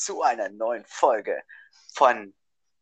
zu 0.00 0.22
einer 0.22 0.48
neuen 0.48 0.84
Folge 0.86 1.42
von 1.92 2.34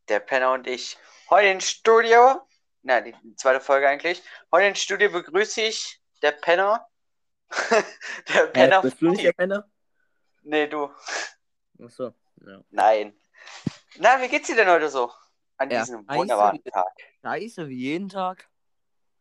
Der 0.08 0.21
Penner 0.21 0.53
und 0.53 0.67
ich. 0.68 0.97
Heute 1.31 1.49
im 1.49 1.60
Studio, 1.60 2.41
na, 2.83 3.00
die 3.00 3.15
zweite 3.37 3.60
Folge 3.60 3.89
eigentlich. 3.89 4.23
Heute 4.52 4.67
im 4.68 4.75
Studio 4.76 5.10
begrüße 5.10 5.62
ich 5.62 6.00
der 6.23 6.31
Penner. 6.33 6.89
der 8.29 8.46
Penner. 8.46 8.79
Äh, 8.79 8.82
bist 8.82 9.00
du 9.02 9.11
nicht 9.11 9.25
der 9.25 9.32
Penner? 9.32 9.68
Nee, 10.43 10.68
du. 10.68 10.91
Achso, 11.82 12.14
ja. 12.46 12.62
Nein. 12.70 13.19
Na, 13.96 14.21
wie 14.23 14.29
geht's 14.29 14.46
dir 14.46 14.55
denn 14.57 14.69
heute 14.69 14.89
so? 14.89 15.12
An 15.57 15.71
Ja, 15.71 15.80
diesem 15.80 16.09
wunderbaren 16.09 16.61
wie- 16.62 16.71
Tag. 16.71 16.87
Scheiße, 17.23 17.69
wie 17.69 17.79
jeden 17.79 18.09
Tag. 18.09 18.48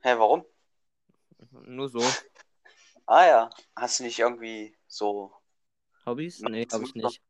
Hä, 0.01 0.13
warum? 0.17 0.45
Nur 1.49 1.89
so. 1.89 2.03
Ah 3.07 3.25
ja, 3.25 3.49
hast 3.75 3.99
du 3.99 4.03
nicht 4.03 4.19
irgendwie 4.19 4.77
so 4.87 5.33
Hobbys? 6.05 6.39
Nee, 6.41 6.67
hab 6.71 6.81
ich 6.83 6.93
nicht. 6.93 7.21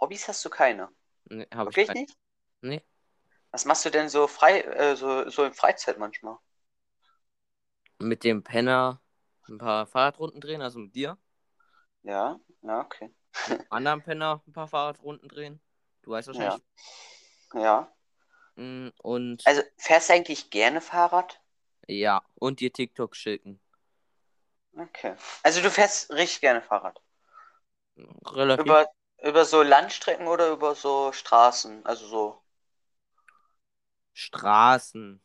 Hobbys 0.00 0.26
hast 0.26 0.44
du 0.44 0.50
keine? 0.50 0.88
Nee, 1.30 1.46
hab 1.54 1.70
ich 1.70 1.78
Wirklich 1.78 1.80
keine. 1.80 2.00
nicht? 2.02 2.16
Nee. 2.62 2.82
Was 3.52 3.64
machst 3.64 3.84
du 3.84 3.90
denn 3.90 4.08
so 4.08 4.26
frei, 4.26 4.62
äh, 4.62 4.96
so, 4.96 5.28
so 5.30 5.44
in 5.44 5.54
Freizeit 5.54 5.98
manchmal? 5.98 6.38
Mit 8.00 8.24
dem 8.24 8.42
Penner 8.42 9.00
ein 9.48 9.58
paar 9.58 9.86
Fahrradrunden 9.86 10.40
drehen, 10.40 10.60
also 10.60 10.80
mit 10.80 10.94
dir. 10.96 11.16
Ja, 12.02 12.38
ja, 12.62 12.80
okay. 12.80 13.10
Mit 13.44 13.60
anderen 13.70 14.02
Penner 14.02 14.42
ein 14.46 14.52
paar 14.54 14.66
Fahrradrunden 14.68 15.28
drehen. 15.28 15.60
Du 16.02 16.12
weißt 16.12 16.28
wahrscheinlich. 16.28 16.64
Ja. 17.54 17.90
Mm, 18.56 18.90
Und 19.02 19.42
Also 19.44 19.60
fährst 19.76 20.08
du 20.08 20.14
eigentlich 20.14 20.48
gerne 20.48 20.80
Fahrrad? 20.80 21.42
ja, 21.88 22.22
und 22.36 22.60
dir 22.60 22.72
TikTok 22.72 23.14
schicken. 23.14 23.60
Okay. 24.76 25.14
Also 25.44 25.60
du 25.62 25.70
fährst 25.70 26.10
richtig 26.10 26.40
gerne 26.40 26.60
Fahrrad. 26.60 27.00
Relativ. 28.32 28.76
Über, 28.76 28.86
über 29.22 29.44
so 29.46 29.62
Landstrecken 29.62 30.26
oder 30.28 30.50
über 30.50 30.74
so 30.74 31.12
Straßen? 31.12 31.86
Also 31.86 32.06
so. 32.06 32.42
Straßen. 34.12 35.20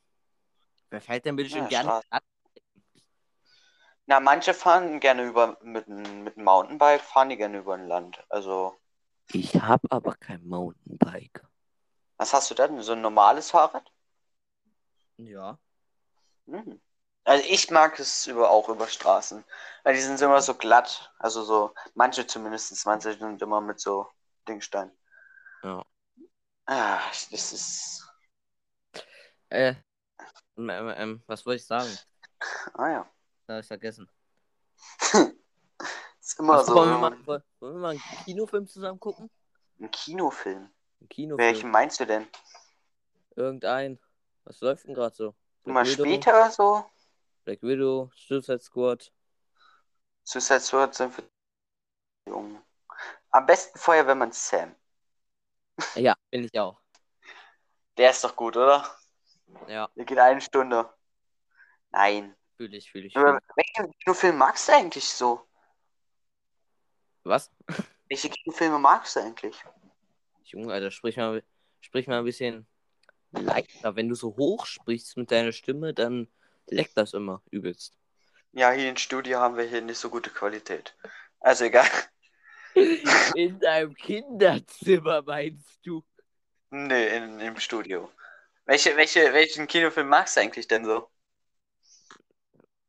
Wer 0.92 1.02
fährt 1.02 1.26
denn 1.26 1.36
bitte 1.38 1.50
schön 1.52 1.68
Ja, 1.68 1.70
gerne? 1.70 1.94
Straßen. 1.94 2.10
Na, 4.08 4.20
manche 4.20 4.56
fahren 4.56 5.00
gerne 5.00 5.24
über 5.26 5.60
mit 5.62 5.86
einem 5.88 6.24
mit 6.24 6.38
einem 6.38 6.46
Mountainbike, 6.46 7.02
fahren 7.02 7.30
die 7.30 7.38
gerne 7.38 7.60
über 7.60 7.76
ein 7.76 7.88
Land. 7.88 8.24
Also, 8.30 8.76
Ich 9.34 9.54
hab 9.62 9.82
aber 9.94 10.16
kein 10.16 10.48
Mountainbike. 10.48 11.46
was 12.18 12.34
hast 12.34 12.52
du 12.52 12.56
denn? 12.56 12.82
So 12.82 12.92
ein 12.92 13.00
normales 13.02 13.52
Fahrrad? 13.52 13.90
Ja. 15.18 15.60
Hm. 16.48 16.78
Also 17.26 17.44
ich 17.50 17.72
mag 17.72 18.00
es 18.00 18.28
über, 18.28 18.52
auch 18.52 18.70
über 18.70 18.88
Straßen. 18.88 19.44
Weil 19.84 19.96
die 19.96 20.02
sind 20.02 20.22
immer 20.22 20.42
so 20.42 20.54
glatt. 20.54 21.12
Also 21.18 21.44
so, 21.44 21.74
manche 21.96 22.26
zumindest, 22.26 22.86
manche 22.86 23.14
sind 23.18 23.42
immer 23.42 23.62
mit 23.62 23.80
so 23.80 24.08
Dingstein. 24.48 24.92
Ja. 25.64 25.84
Ah, 26.68 27.02
das 27.32 27.52
ist. 27.52 28.08
Äh. 29.50 29.76
Ähm, 30.58 30.70
ähm, 30.70 31.24
was 31.26 31.46
wollte 31.46 31.58
ich 31.58 31.66
sagen? 31.66 31.90
Ah 32.74 32.90
ja. 32.90 33.10
Da 33.48 33.56
hab 33.56 33.62
ich 33.62 33.68
vergessen. 33.68 34.10
ist 36.20 36.40
immer 36.40 36.54
Was, 36.54 36.68
so. 36.68 36.76
wollen, 36.76 36.90
wir 36.90 36.98
mal, 36.98 37.44
wollen 37.60 37.74
wir 37.74 37.80
mal 37.80 37.90
einen 37.92 38.02
Kinofilm 38.24 38.68
zusammen 38.68 39.00
gucken? 39.00 39.30
Ein 39.80 39.92
Kinofilm. 39.92 40.70
Ein 41.02 41.10
Kinofilm. 41.10 41.38
Welchen 41.38 41.72
meinst 41.72 42.00
du 42.00 42.06
denn? 42.06 42.28
Irgendein. 43.36 44.00
Was 44.44 44.62
läuft 44.62 44.86
denn 44.86 44.94
gerade 44.94 45.16
so? 45.16 45.36
Mal 45.64 45.86
später 45.86 46.52
so? 46.52 46.86
Black 47.46 47.62
Widow, 47.62 48.10
Suicide 48.16 48.60
Squad. 48.62 49.12
Suicide 50.24 50.62
Squad 50.62 50.96
sind 50.96 51.14
für 51.14 51.24
Jungen. 52.28 52.60
Am 53.30 53.46
besten 53.46 53.78
Feuerwehrmann 53.78 54.32
Sam. 54.32 54.76
Ja, 55.96 56.16
bin 56.32 56.46
ich 56.46 56.60
auch. 56.60 56.82
Der 57.98 58.10
ist 58.10 58.24
doch 58.24 58.36
gut, 58.36 58.58
oder? 58.58 58.84
Ja, 59.68 59.90
Der 59.96 60.06
geht 60.06 60.18
eine 60.18 60.42
Stunde. 60.42 60.92
Nein. 61.92 62.36
fühle 62.58 62.78
ich, 62.78 62.92
fühle 62.92 63.08
ich. 63.08 63.14
Fühl 63.14 63.40
welchen 63.56 63.92
Kinofilm 64.00 64.38
magst 64.38 64.68
du 64.68 64.74
eigentlich 64.74 65.08
so? 65.08 65.48
Was? 67.24 67.52
Welche 68.10 68.30
Kinofilme 68.30 68.80
magst 68.80 69.16
du 69.16 69.20
eigentlich? 69.20 69.64
Junge, 70.44 70.74
Alter, 70.74 70.92
sprich 70.92 71.18
mal, 71.18 71.44
sprich 71.82 72.08
mal 72.08 72.20
ein 72.20 72.26
bisschen 72.26 72.68
leichter. 73.32 73.96
Wenn 73.96 74.10
du 74.10 74.16
so 74.16 74.36
hoch 74.38 74.66
sprichst 74.66 75.18
mit 75.18 75.32
deiner 75.32 75.52
Stimme, 75.52 75.94
dann 75.94 76.28
leckt 76.68 76.98
das 76.98 77.14
immer 77.14 77.42
übelst. 77.52 77.98
Ja, 78.54 78.72
hier 78.72 78.90
im 78.90 78.98
Studio 78.98 79.40
haben 79.40 79.58
wir 79.58 79.66
hier 79.66 79.82
nicht 79.82 80.00
so 80.00 80.10
gute 80.10 80.30
Qualität. 80.32 80.96
Also 81.40 81.66
egal. 81.66 81.88
In 83.36 83.60
deinem 83.60 83.94
Kinderzimmer 83.96 85.22
meinst 85.22 85.80
du? 85.86 86.04
Nee, 86.72 87.08
in, 87.18 87.40
im 87.40 87.60
Studio. 87.60 88.12
Welche, 88.66 88.96
welche, 88.98 89.34
welchen 89.34 89.68
Kinofilm 89.68 90.10
magst 90.10 90.36
du 90.38 90.42
eigentlich 90.42 90.68
denn 90.68 90.86
so? 90.86 91.10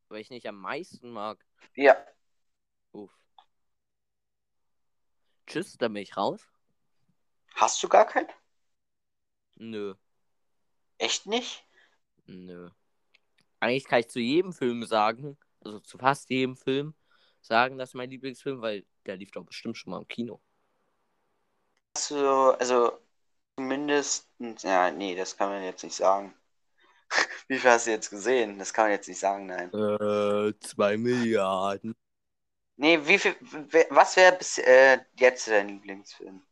Weil 0.08 0.20
ich 0.20 0.31
nicht 0.31 0.47
am 0.47 0.56
meisten 0.60 1.10
mag. 1.10 1.38
Ja. 1.75 1.97
Uff. 2.93 3.12
Tschüss, 5.47 5.76
da 5.78 5.88
bin 5.88 6.03
ich 6.03 6.16
raus. 6.16 6.47
Hast 7.56 7.82
du 7.82 7.88
gar 7.88 8.06
keinen? 8.06 8.28
Nö, 9.56 9.94
Echt 10.98 11.26
nicht? 11.26 11.64
nö. 12.26 12.70
Eigentlich 13.66 13.87
kann 13.87 13.99
ich 13.99 14.09
zu 14.09 14.21
jedem 14.21 14.53
Film 14.53 14.84
sagen, 14.84 15.37
also 15.65 15.81
zu 15.81 15.99
fast 15.99 16.31
jedem 16.31 16.56
Film, 16.56 16.94
sagen, 17.41 17.78
das 17.78 17.91
ist 17.91 17.94
mein 17.94 18.10
Lieblingsfilm, 18.10 18.60
weil 18.60 18.84
der 19.06 19.16
lief 19.16 19.32
doch 19.32 19.44
bestimmt 19.44 19.77
schon 19.77 19.91
mal 19.91 19.99
im 19.99 20.06
Kino. 20.06 20.41
Hast 21.97 22.12
du, 22.12 22.16
also 22.16 22.93
zumindest, 23.56 24.28
ja, 24.38 24.93
nee, 24.93 25.16
das 25.16 25.37
kann 25.37 25.49
man 25.49 25.65
jetzt 25.65 25.82
nicht 25.82 25.97
sagen. 25.97 26.32
Wie 27.49 27.59
viel 27.59 27.69
hast 27.69 27.88
du 27.88 27.91
jetzt 27.91 28.10
gesehen? 28.10 28.56
Das 28.60 28.72
kann 28.72 28.84
man 28.84 28.93
jetzt 28.93 29.09
nicht 29.09 29.19
sagen, 29.19 29.47
nein. 29.47 29.72
Äh, 29.72 30.53
zwei 30.60 30.97
Milliarden. 30.97 31.97
Nee, 32.76 33.00
wie 33.05 33.19
viel, 33.19 33.34
was 33.88 34.16
wäre 34.16 34.37
bis 34.37 34.59
äh, 34.59 34.99
jetzt 35.19 35.49
dein 35.49 35.69
Lieblingsfilm? 35.71 36.43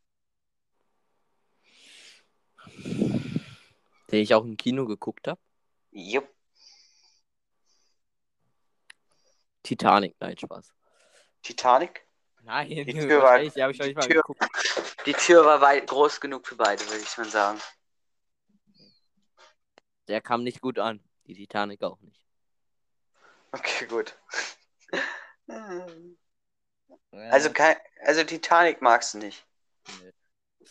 Den 4.11 4.21
ich 4.21 4.35
auch 4.35 4.43
im 4.43 4.57
Kino 4.57 4.87
geguckt 4.87 5.29
habe. 5.29 5.41
Jupp. 5.93 6.34
Titanic, 9.65 10.15
nein, 10.21 10.39
Spaß. 10.39 10.73
Titanic? 11.43 12.07
Nein, 12.43 12.69
Die 12.69 12.85
Tür 12.93 13.23
war- 13.23 13.41
ich 13.41 13.57
noch 13.57 13.71
die 13.73 13.95
Tür-. 13.95 14.23
Die 15.07 15.13
Tür 15.15 15.45
war 15.45 15.61
weit 15.61 15.89
groß 15.89 16.21
genug 16.21 16.47
für 16.47 16.55
beide, 16.57 16.85
würde 16.87 17.03
ich 17.03 17.17
mal 17.19 17.29
sagen. 17.29 17.61
Der 20.09 20.21
kam 20.21 20.45
nicht 20.45 20.61
gut 20.61 20.79
an. 20.79 21.03
Die 21.27 21.35
Titanic 21.35 21.83
auch 21.83 21.99
nicht. 22.01 22.21
Okay, 23.53 23.87
gut. 23.87 24.15
Also, 27.11 27.51
kein, 27.53 27.77
also 28.03 28.25
Titanic 28.25 28.83
magst 28.83 29.15
du 29.15 29.19
nicht. 29.19 29.47
Nee, 30.03 30.13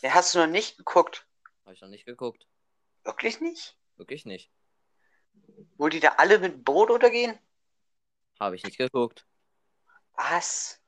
Den 0.02 0.14
hast 0.14 0.34
du 0.34 0.38
noch 0.38 0.46
nicht 0.46 0.76
geguckt. 0.76 1.26
habe 1.64 1.74
ich 1.74 1.80
noch 1.80 1.88
nicht 1.88 2.04
geguckt. 2.06 2.46
Wirklich 3.02 3.40
nicht? 3.40 3.76
Wirklich 3.96 4.24
nicht. 4.26 4.50
Wo 5.76 5.88
die 5.88 6.00
da 6.00 6.10
alle 6.18 6.38
mit 6.38 6.64
Boot 6.64 6.90
untergehen? 6.90 7.36
Habe 8.40 8.56
ich 8.56 8.64
nicht 8.64 8.78
geguckt. 8.78 9.26
Was? 10.14 10.80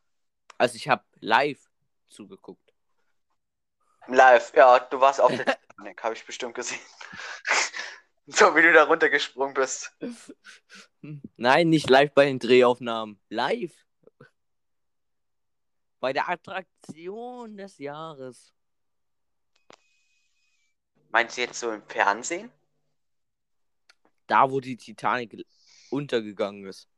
Also 0.58 0.76
ich 0.76 0.88
habe 0.88 1.04
live 1.20 1.60
zugeguckt. 2.06 2.72
Live, 4.08 4.54
ja, 4.54 4.78
du 4.78 5.00
warst 5.00 5.20
auf 5.20 5.34
der 5.34 5.46
Titanic, 5.68 6.02
habe 6.02 6.14
ich 6.14 6.24
bestimmt 6.24 6.54
gesehen. 6.54 6.80
so 8.26 8.54
wie 8.54 8.62
du 8.62 8.72
da 8.72 8.84
runtergesprungen 8.84 9.54
bist. 9.54 9.96
Nein, 11.36 11.68
nicht 11.68 11.90
live 11.90 12.12
bei 12.14 12.26
den 12.26 12.38
Drehaufnahmen. 12.38 13.20
Live. 13.28 13.74
Bei 15.98 16.12
der 16.12 16.28
Attraktion 16.28 17.56
des 17.56 17.78
Jahres. 17.78 18.52
Meinst 21.10 21.36
du 21.36 21.40
jetzt 21.40 21.58
so 21.58 21.70
im 21.72 21.82
Fernsehen? 21.86 22.50
Da, 24.26 24.50
wo 24.50 24.60
die 24.60 24.76
Titanic 24.76 25.46
untergegangen 25.90 26.66
ist. 26.66 26.88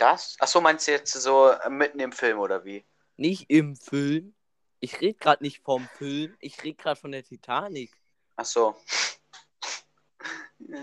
Das? 0.00 0.36
Achso, 0.40 0.60
meinst 0.62 0.88
du 0.88 0.92
jetzt 0.92 1.12
so 1.12 1.50
äh, 1.50 1.68
mitten 1.68 2.00
im 2.00 2.12
Film 2.12 2.38
oder 2.38 2.64
wie? 2.64 2.86
Nicht 3.16 3.50
im 3.50 3.76
Film. 3.76 4.34
Ich 4.80 4.98
rede 5.02 5.18
gerade 5.18 5.42
nicht 5.44 5.62
vom 5.62 5.86
Film. 5.98 6.34
Ich 6.40 6.62
rede 6.62 6.76
gerade 6.76 6.98
von 6.98 7.12
der 7.12 7.22
Titanic. 7.22 7.92
Achso. 8.36 8.80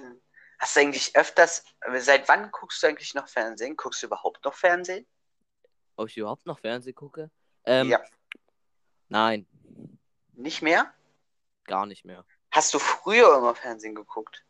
Hast 0.60 0.76
du 0.76 0.80
eigentlich 0.80 1.16
öfters, 1.16 1.64
seit 1.98 2.28
wann 2.28 2.52
guckst 2.52 2.82
du 2.84 2.88
eigentlich 2.88 3.14
noch 3.16 3.28
Fernsehen? 3.28 3.76
Guckst 3.76 4.02
du 4.04 4.08
überhaupt 4.08 4.44
noch 4.46 4.54
Fernsehen? 4.54 5.08
Ob 5.96 6.10
ich 6.10 6.18
überhaupt 6.18 6.46
noch 6.46 6.60
Fernsehen 6.60 6.96
gucke? 6.96 7.32
Ähm, 7.66 7.90
Ja. 7.90 8.04
Nein, 9.10 9.48
Nicht 10.34 10.62
mehr? 10.62 10.94
gar 11.64 11.86
nicht 11.86 12.06
mehr. 12.06 12.26
Hast 12.52 12.74
du 12.74 12.80
früher 12.80 13.38
immer 13.38 13.56
Fernsehen 13.56 13.96
geguckt? 13.96 14.46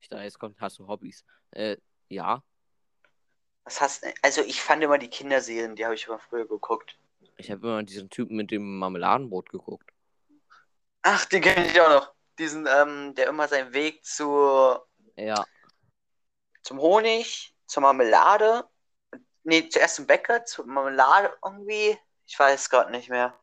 Ich 0.00 0.08
dachte, 0.08 0.24
jetzt 0.24 0.38
kommt, 0.38 0.60
hast 0.60 0.78
du 0.78 0.86
Hobbys. 0.88 1.24
Äh, 1.52 1.76
ja. 2.08 2.42
Was 3.70 3.80
hast 3.80 4.04
Also 4.22 4.40
ich 4.40 4.60
fand 4.60 4.82
immer 4.82 4.98
die 4.98 5.08
Kinderserien, 5.08 5.76
die 5.76 5.84
habe 5.84 5.94
ich 5.94 6.08
immer 6.08 6.18
früher 6.18 6.44
geguckt. 6.44 6.98
Ich 7.36 7.52
habe 7.52 7.68
immer 7.68 7.82
diesen 7.84 8.10
Typen 8.10 8.36
mit 8.36 8.50
dem 8.50 8.78
Marmeladenbrot 8.80 9.48
geguckt. 9.48 9.88
Ach, 11.02 11.24
den 11.26 11.40
kenne 11.40 11.68
ich 11.68 11.80
auch 11.80 11.88
noch. 11.88 12.12
Diesen, 12.36 12.66
ähm, 12.66 13.14
der 13.14 13.28
immer 13.28 13.46
seinen 13.46 13.72
Weg 13.72 14.04
zu, 14.04 14.76
Ja. 15.14 15.46
zum 16.64 16.80
Honig, 16.80 17.54
zur 17.66 17.82
Marmelade. 17.82 18.68
Nee, 19.44 19.68
zuerst 19.68 19.94
zum 19.94 20.08
Bäcker, 20.08 20.44
zur 20.44 20.66
Marmelade 20.66 21.32
irgendwie. 21.44 21.96
Ich 22.26 22.36
weiß 22.36 22.70
gerade 22.70 22.90
nicht 22.90 23.08
mehr. 23.08 23.38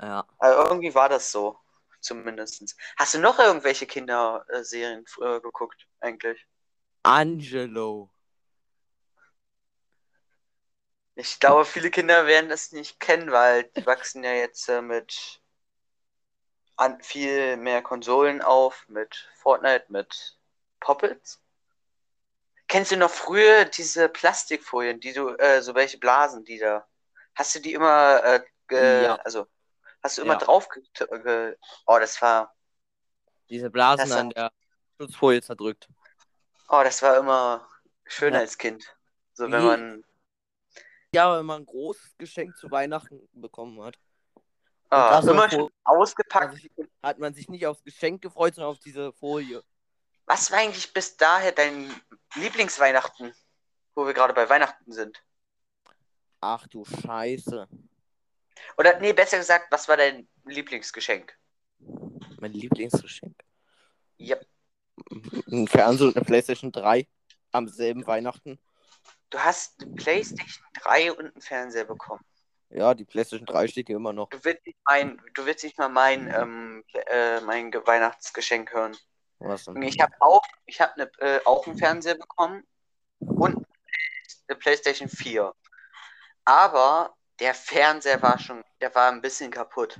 Ja. 0.00 0.28
Aber 0.38 0.68
irgendwie 0.70 0.94
war 0.94 1.08
das 1.08 1.32
so. 1.32 1.58
Zumindest. 2.00 2.76
Hast 2.96 3.14
du 3.14 3.18
noch 3.18 3.40
irgendwelche 3.40 3.86
Kinderserien 3.86 5.04
früher 5.08 5.42
geguckt, 5.42 5.88
eigentlich? 5.98 6.46
Angelo. 7.02 8.12
Ich 11.16 11.40
glaube, 11.40 11.64
viele 11.64 11.90
Kinder 11.90 12.26
werden 12.26 12.48
das 12.50 12.72
nicht 12.72 13.00
kennen, 13.00 13.32
weil 13.32 13.64
die 13.64 13.86
wachsen 13.86 14.22
ja 14.22 14.32
jetzt 14.32 14.68
äh, 14.68 14.82
mit 14.82 15.40
an 16.76 17.00
viel 17.02 17.56
mehr 17.56 17.82
Konsolen 17.82 18.42
auf, 18.42 18.84
mit 18.88 19.28
Fortnite, 19.36 19.86
mit 19.88 20.36
Poppets. 20.78 21.40
Kennst 22.68 22.90
du 22.92 22.96
noch 22.96 23.10
früher 23.10 23.64
diese 23.64 24.08
Plastikfolien, 24.08 25.00
die 25.00 25.12
du, 25.12 25.30
äh, 25.36 25.62
so 25.62 25.74
welche 25.74 25.98
Blasen, 25.98 26.44
die 26.44 26.58
da, 26.58 26.86
hast 27.34 27.54
du 27.54 27.60
die 27.60 27.72
immer, 27.72 28.22
äh, 28.24 28.40
ge, 28.68 29.04
Ja. 29.04 29.14
also, 29.16 29.46
hast 30.02 30.18
du 30.18 30.22
immer 30.22 30.34
Ja. 30.34 30.38
drauf, 30.38 30.68
ge, 30.68 31.56
oh, 31.86 31.98
das 31.98 32.20
war, 32.20 32.54
Diese 33.48 33.70
Blasen 33.70 34.12
an 34.12 34.30
der 34.30 34.50
Schutzfolie 35.00 35.40
zerdrückt. 35.40 35.88
oh, 36.68 36.82
das 36.84 37.00
war 37.02 37.16
immer 37.18 37.66
schön 38.06 38.34
Ja. 38.34 38.40
als 38.40 38.58
Kind. 38.58 38.94
So, 39.34 39.44
wenn 39.50 39.62
Wie- 39.62 39.66
man, 39.66 40.04
Ja, 41.16 41.38
wenn 41.38 41.46
man 41.46 41.62
ein 41.62 41.66
großes 41.66 42.18
Geschenk 42.18 42.54
zu 42.58 42.70
Weihnachten 42.70 43.26
bekommen 43.32 43.80
hat. 43.82 43.98
ah, 44.90 45.12
das 45.18 45.26
immer 45.26 45.48
so- 45.48 45.70
ausgepackt. 45.84 46.52
Also 46.54 46.68
hat 47.02 47.18
man 47.18 47.32
sich 47.32 47.48
nicht 47.48 47.66
aufs 47.66 47.82
Geschenk 47.82 48.20
gefreut, 48.20 48.54
sondern 48.54 48.72
auf 48.72 48.78
diese 48.80 49.14
Folie. 49.14 49.62
Was 50.26 50.50
war 50.50 50.58
eigentlich 50.58 50.92
bis 50.92 51.16
daher 51.16 51.52
dein 51.52 51.90
Lieblingsweihnachten, 52.34 53.32
wo 53.94 54.04
wir 54.04 54.12
gerade 54.12 54.34
bei 54.34 54.46
Weihnachten 54.46 54.92
sind? 54.92 55.22
Ach 56.42 56.66
du 56.66 56.84
Scheiße. 56.84 57.66
Oder 58.76 59.00
nee, 59.00 59.14
besser 59.14 59.38
gesagt, 59.38 59.68
was 59.70 59.88
war 59.88 59.96
dein 59.96 60.28
Lieblingsgeschenk? 60.44 61.34
Mein 62.40 62.52
Lieblingsgeschenk. 62.52 63.42
Yep. 64.20 64.46
Ein 65.50 65.66
Fernseher 65.66 66.08
und 66.08 66.16
eine 66.16 66.26
Playstation 66.26 66.72
3 66.72 67.08
am 67.52 67.68
selben 67.68 68.06
Weihnachten. 68.06 68.58
Du 69.30 69.38
hast 69.38 69.82
eine 69.82 69.92
PlayStation 69.94 70.64
3 70.82 71.12
und 71.12 71.20
einen 71.32 71.40
Fernseher 71.40 71.84
bekommen. 71.84 72.24
Ja, 72.70 72.94
die 72.94 73.04
Playstation 73.04 73.46
3 73.46 73.68
steht 73.68 73.86
hier 73.88 73.96
immer 73.96 74.12
noch. 74.12 74.28
Du 74.30 74.38
willst 74.44 74.64
nicht 74.66 74.78
mein, 74.86 75.20
du 75.34 75.46
willst 75.46 75.64
nicht 75.64 75.78
mal 75.78 75.88
mein, 75.88 76.32
ähm, 76.34 76.84
äh, 77.06 77.40
mein 77.40 77.70
Ge- 77.70 77.82
Weihnachtsgeschenk 77.86 78.72
hören. 78.72 78.96
Was 79.38 79.64
denn? 79.64 79.80
Ich 79.82 80.00
habe 80.00 80.12
auch, 80.20 80.42
ich 80.66 80.80
habe 80.80 80.92
ne, 80.98 81.10
äh, 81.18 81.40
auch 81.44 81.66
einen 81.66 81.76
Fernseher 81.78 82.16
bekommen 82.16 82.64
und 83.20 83.66
eine 84.48 84.58
PlayStation 84.58 85.08
4. 85.08 85.52
Aber 86.44 87.14
der 87.40 87.54
Fernseher 87.54 88.22
war 88.22 88.38
schon, 88.38 88.62
der 88.80 88.94
war 88.94 89.10
ein 89.10 89.20
bisschen 89.20 89.50
kaputt. 89.50 89.98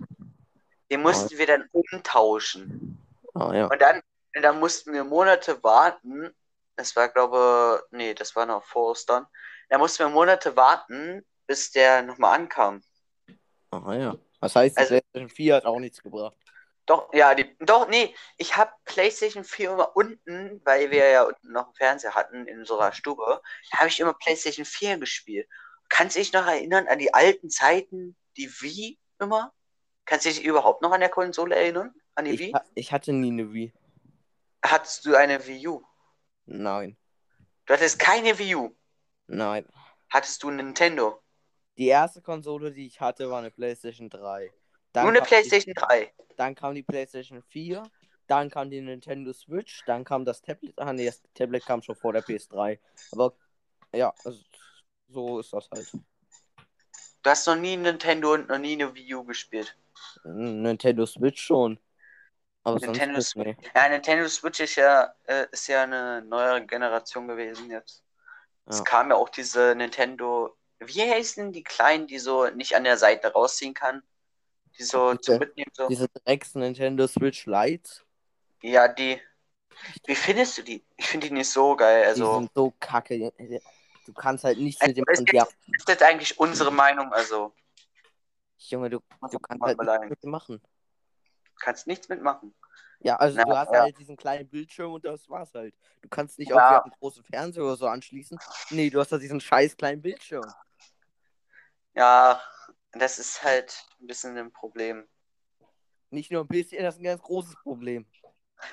Den 0.90 1.02
mussten 1.02 1.36
wir 1.38 1.46
dann 1.46 1.68
umtauschen. 1.72 2.98
Ah 3.34 3.52
ja. 3.52 3.66
Und 3.66 3.80
dann, 3.80 4.00
und 4.34 4.42
dann 4.42 4.58
mussten 4.60 4.92
wir 4.92 5.04
Monate 5.04 5.62
warten. 5.62 6.34
Das 6.76 6.94
war, 6.96 7.08
glaube 7.08 7.82
nee, 7.90 8.14
das 8.14 8.36
war 8.36 8.46
noch 8.46 8.64
vor 8.64 8.90
Ostern. 8.90 9.26
Da 9.68 9.78
mussten 9.78 10.00
wir 10.04 10.08
Monate 10.08 10.56
warten, 10.56 11.24
bis 11.46 11.70
der 11.72 12.02
nochmal 12.02 12.34
ankam. 12.38 12.82
Ah 13.70 13.94
ja. 13.94 14.16
Das 14.40 14.54
heißt, 14.54 14.76
die 14.76 14.80
Also- 14.80 14.88
Playstation 14.94 15.28
4 15.30 15.54
hat 15.56 15.64
auch 15.64 15.78
nichts 15.80 16.02
gebracht. 16.02 16.36
Doch, 16.84 17.12
ja, 17.12 17.34
die, 17.34 17.56
doch, 17.58 17.88
nee, 17.88 18.14
ich 18.36 18.56
habe 18.56 18.70
PlayStation 18.84 19.42
4 19.42 19.72
immer 19.72 19.96
unten, 19.96 20.60
weil 20.64 20.92
wir 20.92 21.08
ja 21.08 21.24
unten 21.24 21.50
noch 21.50 21.64
einen 21.66 21.74
Fernseher 21.74 22.14
hatten 22.14 22.46
in 22.46 22.60
unserer 22.60 22.92
Stube, 22.92 23.40
da 23.72 23.78
habe 23.78 23.88
ich 23.88 23.98
immer 23.98 24.14
PlayStation 24.14 24.64
4 24.64 24.96
gespielt. 24.98 25.48
Kannst 25.88 26.14
du 26.14 26.20
dich 26.20 26.32
noch 26.32 26.46
erinnern 26.46 26.86
an 26.86 27.00
die 27.00 27.12
alten 27.12 27.50
Zeiten, 27.50 28.16
die 28.36 28.48
Wii 28.60 28.98
immer? 29.18 29.52
Kannst 30.04 30.26
du 30.26 30.28
dich 30.30 30.44
überhaupt 30.44 30.80
noch 30.82 30.92
an 30.92 31.00
der 31.00 31.08
Konsole 31.08 31.56
erinnern? 31.56 31.92
An 32.14 32.26
die 32.26 32.32
Ich, 32.32 32.40
Wii? 32.40 32.52
ha- 32.52 32.64
ich 32.76 32.92
hatte 32.92 33.12
nie 33.12 33.32
eine 33.32 33.52
Wii. 33.52 33.72
Hattest 34.64 35.06
du 35.06 35.16
eine 35.16 35.44
Wii 35.44 35.66
U? 35.66 35.82
Nein. 36.46 36.96
Du 37.66 37.74
hattest 37.74 37.98
keine 37.98 38.38
Wii 38.38 38.54
U. 38.54 38.76
Nein. 39.26 39.66
Hattest 40.08 40.42
du 40.42 40.48
ein 40.48 40.56
Nintendo? 40.56 41.20
Die 41.76 41.88
erste 41.88 42.22
Konsole, 42.22 42.72
die 42.72 42.86
ich 42.86 43.00
hatte, 43.00 43.28
war 43.28 43.40
eine 43.40 43.50
PlayStation 43.50 44.08
3. 44.08 44.50
Dann 44.92 45.04
Nur 45.04 45.12
eine 45.12 45.22
PlayStation 45.22 45.74
3. 45.74 46.04
Die, 46.04 46.36
dann 46.36 46.54
kam 46.54 46.74
die 46.74 46.82
PlayStation 46.82 47.42
4. 47.42 47.82
Dann 48.28 48.50
kam 48.50 48.70
die 48.70 48.80
Nintendo 48.80 49.32
Switch. 49.32 49.84
Dann 49.84 50.04
kam 50.04 50.24
das 50.24 50.40
Tablet. 50.40 50.72
Ah, 50.78 50.92
nee, 50.92 51.06
das 51.06 51.22
Tablet 51.34 51.66
kam 51.66 51.82
schon 51.82 51.96
vor 51.96 52.12
der 52.12 52.24
PS3. 52.24 52.78
Aber 53.12 53.34
ja, 53.92 54.14
also, 54.24 54.40
so 55.08 55.40
ist 55.40 55.52
das 55.52 55.68
halt. 55.70 55.92
Du 57.22 57.30
hast 57.30 57.46
noch 57.46 57.56
nie 57.56 57.76
Nintendo 57.76 58.34
und 58.34 58.48
noch 58.48 58.58
nie 58.58 58.72
eine 58.72 58.94
Wii 58.94 59.14
U 59.14 59.24
gespielt. 59.24 59.76
Nintendo 60.24 61.04
Switch 61.06 61.42
schon. 61.42 61.78
Aber 62.66 62.80
Nintendo 62.80 63.20
nee. 63.36 63.56
Ja, 63.74 63.88
Nintendo 63.88 64.28
Switch 64.28 64.58
ist 64.60 64.74
ja, 64.74 65.14
äh, 65.26 65.46
ist 65.52 65.68
ja 65.68 65.84
eine 65.84 66.22
neuere 66.22 66.66
Generation 66.66 67.28
gewesen 67.28 67.70
jetzt. 67.70 68.02
Es 68.66 68.78
Ja. 68.78 68.84
kam 68.84 69.10
ja 69.10 69.16
auch 69.16 69.28
diese 69.28 69.74
Nintendo. 69.76 70.56
Wie 70.80 71.00
heißen 71.02 71.52
die 71.52 71.62
kleinen, 71.62 72.06
die 72.08 72.18
so 72.18 72.46
nicht 72.50 72.74
an 72.74 72.82
der 72.84 72.96
Seite 72.96 73.32
rausziehen 73.32 73.72
kann? 73.72 74.02
Die 74.78 74.82
so 74.82 75.12
Diese- 75.14 75.22
zum 75.22 75.38
Mitnehmen 75.38 75.70
so. 75.72 75.86
Diese 75.88 76.08
Drecks 76.08 76.54
Nintendo 76.56 77.06
Switch 77.06 77.46
Lite, 77.46 77.88
Ja, 78.62 78.88
die. 78.88 79.20
Wie 80.06 80.14
findest 80.16 80.58
du 80.58 80.62
die? 80.62 80.84
Ich 80.96 81.06
finde 81.06 81.28
die 81.28 81.34
nicht 81.34 81.50
so 81.50 81.76
geil. 81.76 82.02
die 82.02 82.08
Also, 82.08 82.38
sind 82.40 82.50
so 82.54 82.72
kacke. 82.80 83.32
Du 84.06 84.12
kannst 84.12 84.42
halt 84.44 84.58
nichts 84.58 84.80
Also, 84.80 84.90
mit 85.06 85.18
dem 85.18 85.26
das 85.36 85.48
ist 85.78 85.88
jetzt 85.88 86.02
eigentlich 86.02 86.38
unsere 86.40 86.72
Meinung. 86.72 87.12
Also, 87.12 87.54
Junge, 88.58 88.90
du, 88.90 88.98
du 89.30 89.38
kannst 89.38 89.62
halt 89.62 89.78
nichts 89.78 90.08
mit 90.08 90.22
dem 90.24 90.30
machen. 90.30 90.60
Kannst 91.60 91.86
nichts 91.86 92.08
mitmachen. 92.08 92.54
Ja, 93.00 93.16
also 93.16 93.38
Ja, 93.38 93.44
du 93.44 93.56
hast 93.56 93.72
ja. 93.72 93.80
halt 93.82 93.98
diesen 93.98 94.16
kleinen 94.16 94.48
Bildschirm 94.48 94.92
und 94.92 95.04
das 95.04 95.28
war's 95.28 95.52
halt. 95.54 95.74
Du 96.02 96.08
kannst 96.08 96.38
nicht 96.38 96.50
Ja. 96.50 96.80
auch 96.80 96.84
einen 96.84 96.92
großen 96.98 97.22
Fernseher 97.24 97.64
oder 97.64 97.76
so 97.76 97.86
anschließen. 97.86 98.38
Nee, 98.70 98.90
du 98.90 99.00
hast 99.00 99.12
halt 99.12 99.22
diesen 99.22 99.40
scheiß 99.40 99.76
kleinen 99.76 100.02
Bildschirm. 100.02 100.46
Ja, 101.94 102.40
das 102.92 103.18
ist 103.18 103.42
halt 103.42 103.86
ein 104.00 104.06
bisschen 104.06 104.36
ein 104.36 104.52
Problem. 104.52 105.06
Nicht 106.10 106.30
nur 106.30 106.42
ein 106.44 106.48
bisschen, 106.48 106.82
das 106.82 106.94
ist 106.96 107.00
ein 107.00 107.04
ganz 107.04 107.22
großes 107.22 107.56
Problem. 107.62 108.06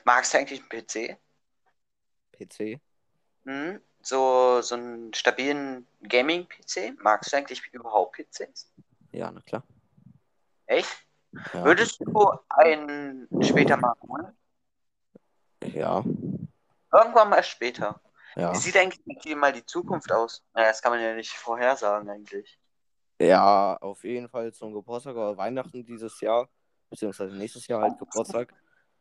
Magst 0.03 0.33
du 0.33 0.37
eigentlich 0.37 0.61
einen 0.61 0.69
PC? 0.69 1.17
PC? 2.31 2.79
Hm? 3.45 3.81
So, 4.01 4.61
so 4.61 4.75
einen 4.75 5.13
stabilen 5.13 5.87
Gaming-PC? 6.03 6.93
Magst 7.01 7.31
du 7.31 7.37
eigentlich 7.37 7.61
überhaupt 7.71 8.17
PCs? 8.17 8.71
Ja, 9.11 9.31
na 9.31 9.41
klar. 9.41 9.63
Echt? 10.65 11.05
Ja. 11.53 11.65
Würdest 11.65 11.99
du 12.01 12.31
einen 12.49 13.27
später 13.41 13.77
mal 13.77 13.93
holen? 14.01 14.37
Ja. 15.73 16.03
Irgendwann 16.91 17.29
mal 17.29 17.43
später. 17.43 17.99
Ja. 18.35 18.53
Wie 18.53 18.57
sieht 18.57 18.77
eigentlich 18.77 19.35
mal 19.35 19.53
die 19.53 19.65
Zukunft 19.65 20.11
aus? 20.11 20.43
Naja, 20.53 20.69
das 20.69 20.81
kann 20.81 20.91
man 20.91 21.01
ja 21.01 21.13
nicht 21.13 21.31
vorhersagen 21.31 22.09
eigentlich. 22.09 22.59
Ja, 23.19 23.77
auf 23.77 24.03
jeden 24.03 24.27
Fall 24.27 24.51
zum 24.53 24.73
Geburtstag 24.73 25.15
oder 25.15 25.37
Weihnachten 25.37 25.85
dieses 25.85 26.19
Jahr. 26.19 26.49
Beziehungsweise 26.89 27.35
nächstes 27.35 27.67
Jahr 27.67 27.81
halt 27.81 27.97
Geburtstag. 27.97 28.53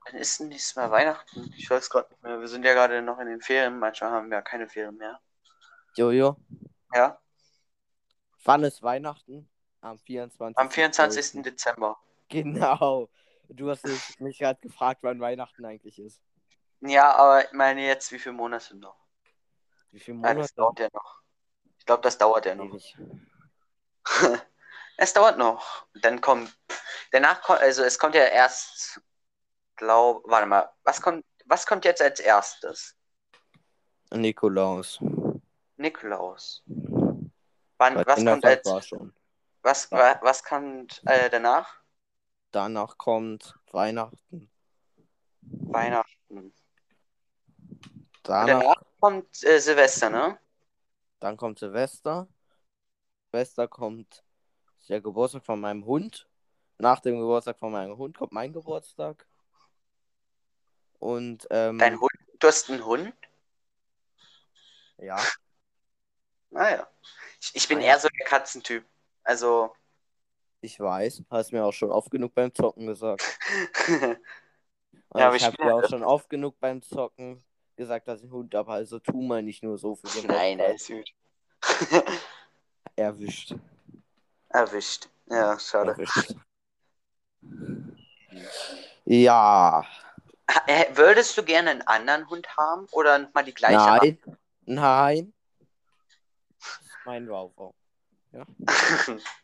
Dann 0.07 0.17
ist 0.17 0.41
nächstes 0.41 0.77
Mal 0.77 0.91
Weihnachten. 0.91 1.53
Ich 1.57 1.69
weiß 1.71 1.89
gerade 1.91 2.11
nicht 2.11 2.23
mehr. 2.23 2.41
Wir 2.41 2.49
sind 2.49 2.65
ja 2.65 2.73
gerade 2.75 3.03
noch 3.03 3.19
in 3.19 3.27
den 3.27 3.41
Ferien. 3.41 3.79
Manchmal 3.79 4.11
haben 4.11 4.31
wir 4.31 4.39
ja 4.39 4.43
keine 4.43 4.69
Ferien 4.69 4.97
mehr. 4.97 5.21
Jojo. 5.95 6.37
Ja, 6.95 7.19
Wann 8.45 8.65
ist 8.65 8.83
Weihnachten? 8.83 9.49
Am 9.81 9.99
24. 9.99 10.57
am 10.59 10.71
24. 10.71 11.43
Dezember. 11.43 11.99
Genau. 12.45 13.09
Du 13.49 13.69
hast 13.71 13.85
mich 14.21 14.39
gerade 14.39 14.61
gefragt, 14.61 15.01
wann 15.03 15.21
Weihnachten 15.21 15.65
eigentlich 15.65 15.99
ist. 15.99 16.21
Ja, 16.81 17.15
aber 17.17 17.45
ich 17.45 17.53
meine 17.53 17.85
jetzt, 17.87 18.11
wie 18.13 18.19
viele 18.19 18.35
Monate 18.35 18.77
noch? 18.77 18.97
Wie 19.91 20.01
viele 20.01 20.17
Ja, 20.19 20.35
das 20.35 20.35
Monate? 20.35 20.55
dauert 20.57 20.81
ja 20.81 20.89
noch. 20.93 21.21
Ich 21.79 21.85
glaube, 21.87 22.03
das 22.03 22.17
dauert 22.19 22.47
ja 22.47 22.55
noch. 22.55 22.79
Es 24.99 25.13
dauert 25.15 25.39
noch. 25.39 25.87
Dann 25.95 26.21
kommt. 26.21 26.57
Danach 27.13 27.41
kommt. 27.43 27.61
Also, 27.61 27.83
es 27.83 27.99
kommt 27.99 28.15
ja 28.15 28.25
erst. 28.25 29.01
Glaub. 29.77 30.23
Warte 30.29 30.47
mal. 30.47 30.71
Was 30.85 31.01
kommt, 31.01 31.25
was 31.47 31.67
kommt 31.67 31.85
jetzt 31.85 32.03
als 32.03 32.21
erstes? 32.21 32.95
Nikolaus. 34.15 35.01
Nikolaus. 35.77 36.63
Wann, 37.79 37.97
was 37.97 38.25
kommt 38.25 38.45
als. 38.45 38.67
Was, 39.63 39.91
Ja. 39.91 39.99
wa- 39.99 40.19
was 40.23 40.45
kommt 40.45 41.03
äh, 41.07 41.31
danach? 41.31 41.82
Danach 42.53 42.99
kommt 42.99 43.59
Weihnachten. 43.73 44.51
Weihnachten. 45.41 46.53
Danach, 48.23 48.61
danach 48.61 48.83
kommt 49.01 49.43
äh, 49.45 49.59
Silvester, 49.59 50.11
ne? 50.11 50.39
Dann 51.19 51.37
kommt 51.37 51.59
Silvester. 51.59 52.29
Silvester 53.31 53.67
kommt 53.69 54.23
der 54.89 55.01
Geburtstag 55.01 55.45
von 55.45 55.61
meinem 55.61 55.87
Hund. 55.87 56.29
Nach 56.79 57.01
dem 57.01 57.19
Geburtstag 57.19 57.59
von 57.59 57.73
meinem 57.73 57.97
Hund 57.97 58.19
kommt 58.19 58.33
mein 58.33 58.53
Geburtstag. 58.53 59.27
Und 60.99 61.47
ähm, 61.51 61.79
Dein 61.79 61.99
Hund? 61.99 62.13
Du 62.39 62.47
hast 62.49 62.69
einen 62.71 62.85
Hund? 62.85 63.15
ja, 64.99 65.17
Naja. 66.51 66.87
Ich, 67.41 67.53
ich 67.55 67.69
bin 67.69 67.79
Ah, 67.79 67.83
eher 67.83 67.99
so 67.99 68.09
der 68.09 68.27
Katzentyp. 68.27 68.85
Also. 69.25 69.75
Ich 70.63 70.79
weiß, 70.81 71.25
hast 71.29 71.53
mir 71.53 71.65
auch 71.65 71.73
schon 71.73 71.91
oft 71.91 72.11
genug 72.11 72.35
beim 72.35 72.55
Zocken 72.55 72.87
gesagt. 72.87 73.23
Ja, 75.15 75.35
ich 75.35 75.45
habe 75.45 75.57
dir 75.59 75.75
auch 75.75 75.87
schon 75.87 76.03
oft 76.03 76.31
genug 76.31 76.59
beim 76.59 76.81
Zocken 76.81 77.45
gesagt, 77.77 78.09
dass 78.09 78.21
ich 78.21 78.25
einen 78.25 78.33
Hund 78.33 78.55
habe. 78.55 78.73
Also 78.73 78.99
tu 78.99 79.21
mal 79.21 79.43
nicht 79.43 79.63
nur 79.63 79.77
so 79.77 79.95
für 79.95 80.07
den 80.09 80.27
Nein, 80.27 80.59
er 80.59 80.75
ist 80.75 80.89
gut. 80.89 81.13
Erwischt. 82.97 83.55
Erwischt. 84.49 85.11
Ja, 85.27 85.59
schade. 85.59 85.91
Erwischt. 85.91 86.35
Ja. 89.05 89.85
Würdest 90.95 91.37
du 91.37 91.43
gerne 91.43 91.71
einen 91.71 91.83
anderen 91.83 92.31
Hund 92.31 92.49
haben 92.57 92.87
oder 92.93 93.19
nochmal 93.19 93.45
die 93.45 93.53
gleiche 93.53 93.77
Nein. 93.77 94.19
Nein. 94.65 95.35
Mein 97.05 97.29
Wow. 97.29 97.53
wow. 97.57 97.75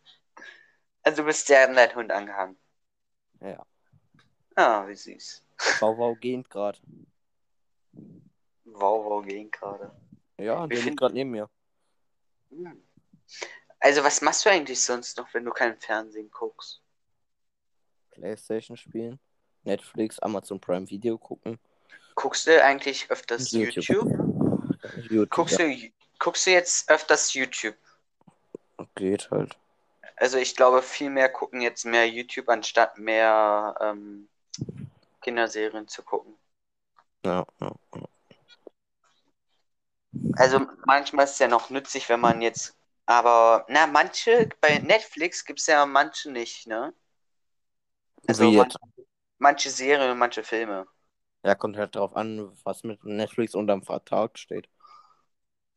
Also 1.08 1.22
du 1.22 1.26
bist 1.26 1.50
an 1.50 1.74
deinen 1.74 1.94
Hund 1.94 2.12
angehangen. 2.12 2.58
Ja. 3.40 3.64
Ah, 4.56 4.86
wie 4.86 4.94
süß. 4.94 5.42
Wow, 5.80 5.96
wow 5.96 6.20
geht 6.20 6.50
gerade. 6.50 6.78
Wow, 8.66 9.06
wow, 9.06 9.24
gehen 9.24 9.50
gerade. 9.50 9.90
Ja, 10.36 10.66
der 10.66 10.82
liegt 10.82 10.98
gerade 10.98 11.14
neben 11.14 11.30
mir. 11.30 11.48
Hm. 12.50 12.82
Also, 13.80 14.04
was 14.04 14.20
machst 14.20 14.44
du 14.44 14.50
eigentlich 14.50 14.84
sonst 14.84 15.16
noch, 15.16 15.32
wenn 15.32 15.46
du 15.46 15.50
kein 15.50 15.78
Fernsehen 15.78 16.30
guckst? 16.30 16.82
Playstation 18.10 18.76
spielen. 18.76 19.18
Netflix, 19.62 20.18
Amazon 20.18 20.60
Prime 20.60 20.90
Video 20.90 21.16
gucken. 21.16 21.58
Guckst 22.16 22.46
du 22.46 22.62
eigentlich 22.62 23.10
öfters 23.10 23.50
YouTube? 23.52 23.86
YouTube 25.08 25.30
Guckst, 25.30 25.58
ja. 25.58 25.68
du, 25.68 25.90
guckst 26.18 26.46
du 26.46 26.50
jetzt 26.50 26.90
öfters 26.90 27.32
YouTube? 27.32 27.78
Geht 28.94 29.30
halt. 29.30 29.56
Also, 30.20 30.38
ich 30.38 30.54
glaube, 30.56 30.82
viel 30.82 31.10
mehr 31.10 31.28
gucken 31.28 31.60
jetzt 31.60 31.84
mehr 31.84 32.08
YouTube, 32.08 32.48
anstatt 32.48 32.98
mehr 32.98 33.74
ähm, 33.80 34.28
Kinderserien 35.22 35.88
zu 35.88 36.02
gucken. 36.02 36.38
Ja, 37.24 37.44
ja. 37.60 37.72
Also, 40.36 40.60
manchmal 40.86 41.24
ist 41.26 41.32
es 41.32 41.38
ja 41.38 41.48
noch 41.48 41.68
nützlich, 41.70 42.08
wenn 42.08 42.20
man 42.20 42.40
jetzt. 42.40 42.74
Aber, 43.06 43.64
na, 43.68 43.86
manche, 43.86 44.48
bei 44.60 44.78
Netflix 44.78 45.44
gibt 45.44 45.60
es 45.60 45.66
ja 45.66 45.84
manche 45.86 46.30
nicht, 46.30 46.66
ne? 46.66 46.94
Also, 48.26 48.44
Wie 48.44 48.52
man, 48.52 48.66
jetzt? 48.66 48.78
manche 49.38 49.70
Serien 49.70 50.10
und 50.12 50.18
manche 50.18 50.44
Filme. 50.44 50.86
Ja, 51.44 51.56
kommt 51.56 51.76
halt 51.76 51.96
drauf 51.96 52.14
an, 52.14 52.52
was 52.64 52.84
mit 52.84 53.02
Netflix 53.04 53.54
unterm 53.56 53.82
Vertrag 53.82 54.38
steht. 54.38 54.68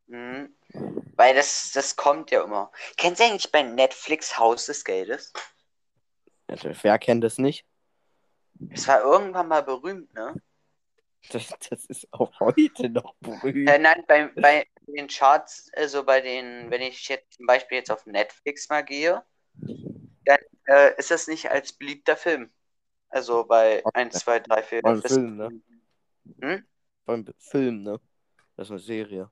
Mhm. 0.07 0.50
Weil 1.21 1.35
das, 1.35 1.71
das 1.75 1.95
kommt 1.95 2.31
ja 2.31 2.43
immer. 2.43 2.71
Kennst 2.97 3.19
du 3.21 3.25
eigentlich 3.25 3.51
bei 3.51 3.61
Netflix 3.61 4.39
Haus 4.39 4.65
des 4.65 4.83
Geldes? 4.83 5.31
Wer 6.47 6.97
kennt 6.97 7.23
es 7.23 7.37
nicht? 7.37 7.63
Es 8.71 8.87
war 8.87 9.03
irgendwann 9.03 9.47
mal 9.47 9.61
berühmt, 9.61 10.11
ne? 10.15 10.33
Das, 11.29 11.47
das 11.69 11.85
ist 11.85 12.07
auch 12.11 12.39
heute 12.39 12.89
noch 12.89 13.13
berühmt. 13.19 13.69
Äh, 13.69 13.77
nein, 13.77 14.03
bei, 14.07 14.29
bei 14.29 14.65
den 14.87 15.07
Charts, 15.07 15.69
also 15.75 16.03
bei 16.03 16.21
den, 16.21 16.71
wenn 16.71 16.81
ich 16.81 17.07
jetzt 17.07 17.33
zum 17.33 17.45
Beispiel 17.45 17.77
jetzt 17.77 17.91
auf 17.91 18.03
Netflix 18.07 18.67
mal 18.69 18.81
gehe, 18.81 19.23
dann 20.25 20.39
äh, 20.65 20.97
ist 20.97 21.11
das 21.11 21.27
nicht 21.27 21.51
als 21.51 21.71
beliebter 21.71 22.17
Film. 22.17 22.51
Also 23.09 23.43
bei 23.43 23.85
Okay. 23.85 24.01
1, 24.01 24.17
2, 24.17 24.39
3, 24.39 24.63
4. 24.63 24.81
Beim 24.81 25.01
das- 25.03 25.13
Film, 25.13 25.37
ne? 25.37 25.61
Hm? 26.41 26.67
Beim 27.05 27.25
Film, 27.37 27.83
ne? 27.83 28.01
Das 28.55 28.69
ist 28.69 28.71
eine 28.71 28.79
Serie. 28.79 29.29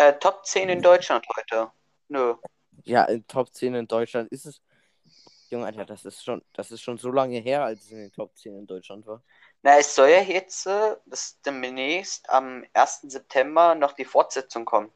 Äh, 0.00 0.18
Top 0.18 0.46
10 0.46 0.70
in 0.70 0.80
Deutschland 0.80 1.26
heute. 1.36 1.70
Nö. 2.08 2.34
Ja, 2.84 3.04
in 3.04 3.26
Top 3.26 3.52
10 3.54 3.74
in 3.74 3.86
Deutschland 3.86 4.32
ist 4.32 4.46
es. 4.46 4.62
Junge, 5.50 5.66
Alter, 5.66 5.84
das 5.84 6.06
ist 6.06 6.24
schon, 6.24 6.42
das 6.54 6.70
ist 6.70 6.80
schon 6.80 6.96
so 6.96 7.10
lange 7.10 7.38
her, 7.40 7.64
als 7.64 7.82
es 7.82 7.90
in 7.90 7.98
den 7.98 8.12
Top 8.12 8.34
10 8.34 8.60
in 8.60 8.66
Deutschland 8.66 9.06
war. 9.06 9.22
Na, 9.62 9.76
es 9.78 9.94
soll 9.94 10.08
ja 10.08 10.22
jetzt 10.22 10.64
äh, 10.66 10.96
das 11.04 11.38
demnächst 11.42 12.30
am 12.30 12.64
1. 12.72 13.00
September 13.08 13.74
noch 13.74 13.92
die 13.92 14.06
Fortsetzung 14.06 14.64
kommen. 14.64 14.90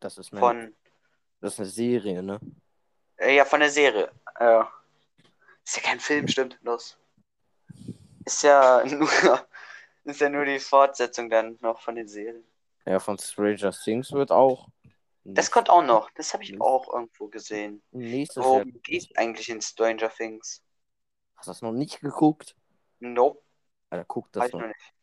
Das 0.00 0.18
ist 0.18 0.32
eine, 0.32 0.40
Von, 0.40 0.76
das 1.40 1.54
ist 1.54 1.60
eine 1.60 1.68
Serie, 1.70 2.22
ne? 2.22 2.40
äh, 3.16 3.36
ja, 3.36 3.46
von 3.46 3.60
der 3.60 3.70
Serie. 3.70 4.10
Äh, 4.38 4.64
ist 5.64 5.76
ja 5.76 5.82
kein 5.82 6.00
Film, 6.00 6.28
stimmt. 6.28 6.58
Los. 6.60 6.98
Ist 8.26 8.42
ja 8.42 8.84
nur, 8.86 9.08
ist 10.04 10.20
ja 10.20 10.28
nur 10.28 10.44
die 10.44 10.58
Fortsetzung 10.58 11.30
dann 11.30 11.56
noch 11.62 11.80
von 11.80 11.94
den 11.94 12.08
Serien. 12.08 12.44
Ja, 12.86 12.98
von 12.98 13.18
Stranger 13.18 13.72
Things 13.72 14.12
wird 14.12 14.30
auch. 14.30 14.68
Das 15.24 15.50
kommt 15.50 15.70
auch 15.70 15.84
noch. 15.84 16.10
Das 16.12 16.34
habe 16.34 16.42
ich 16.42 16.60
auch 16.60 16.92
irgendwo 16.92 17.28
gesehen. 17.28 17.82
nächstes 17.92 18.42
Jahr. 18.42 18.54
Worum 18.54 18.82
geht 18.82 19.16
eigentlich 19.16 19.48
in 19.48 19.62
Stranger 19.62 20.10
Things? 20.10 20.62
Hast 21.36 21.46
du 21.46 21.50
das 21.50 21.62
noch 21.62 21.72
nicht 21.72 22.00
geguckt? 22.00 22.56
Nope, 23.00 23.40
Alter, 23.90 24.04
guck 24.06 24.26
hab 24.26 24.32
das 24.32 24.46
ich 24.46 24.52
noch. 24.52 24.60
noch 24.60 24.66
nicht. 24.68 24.94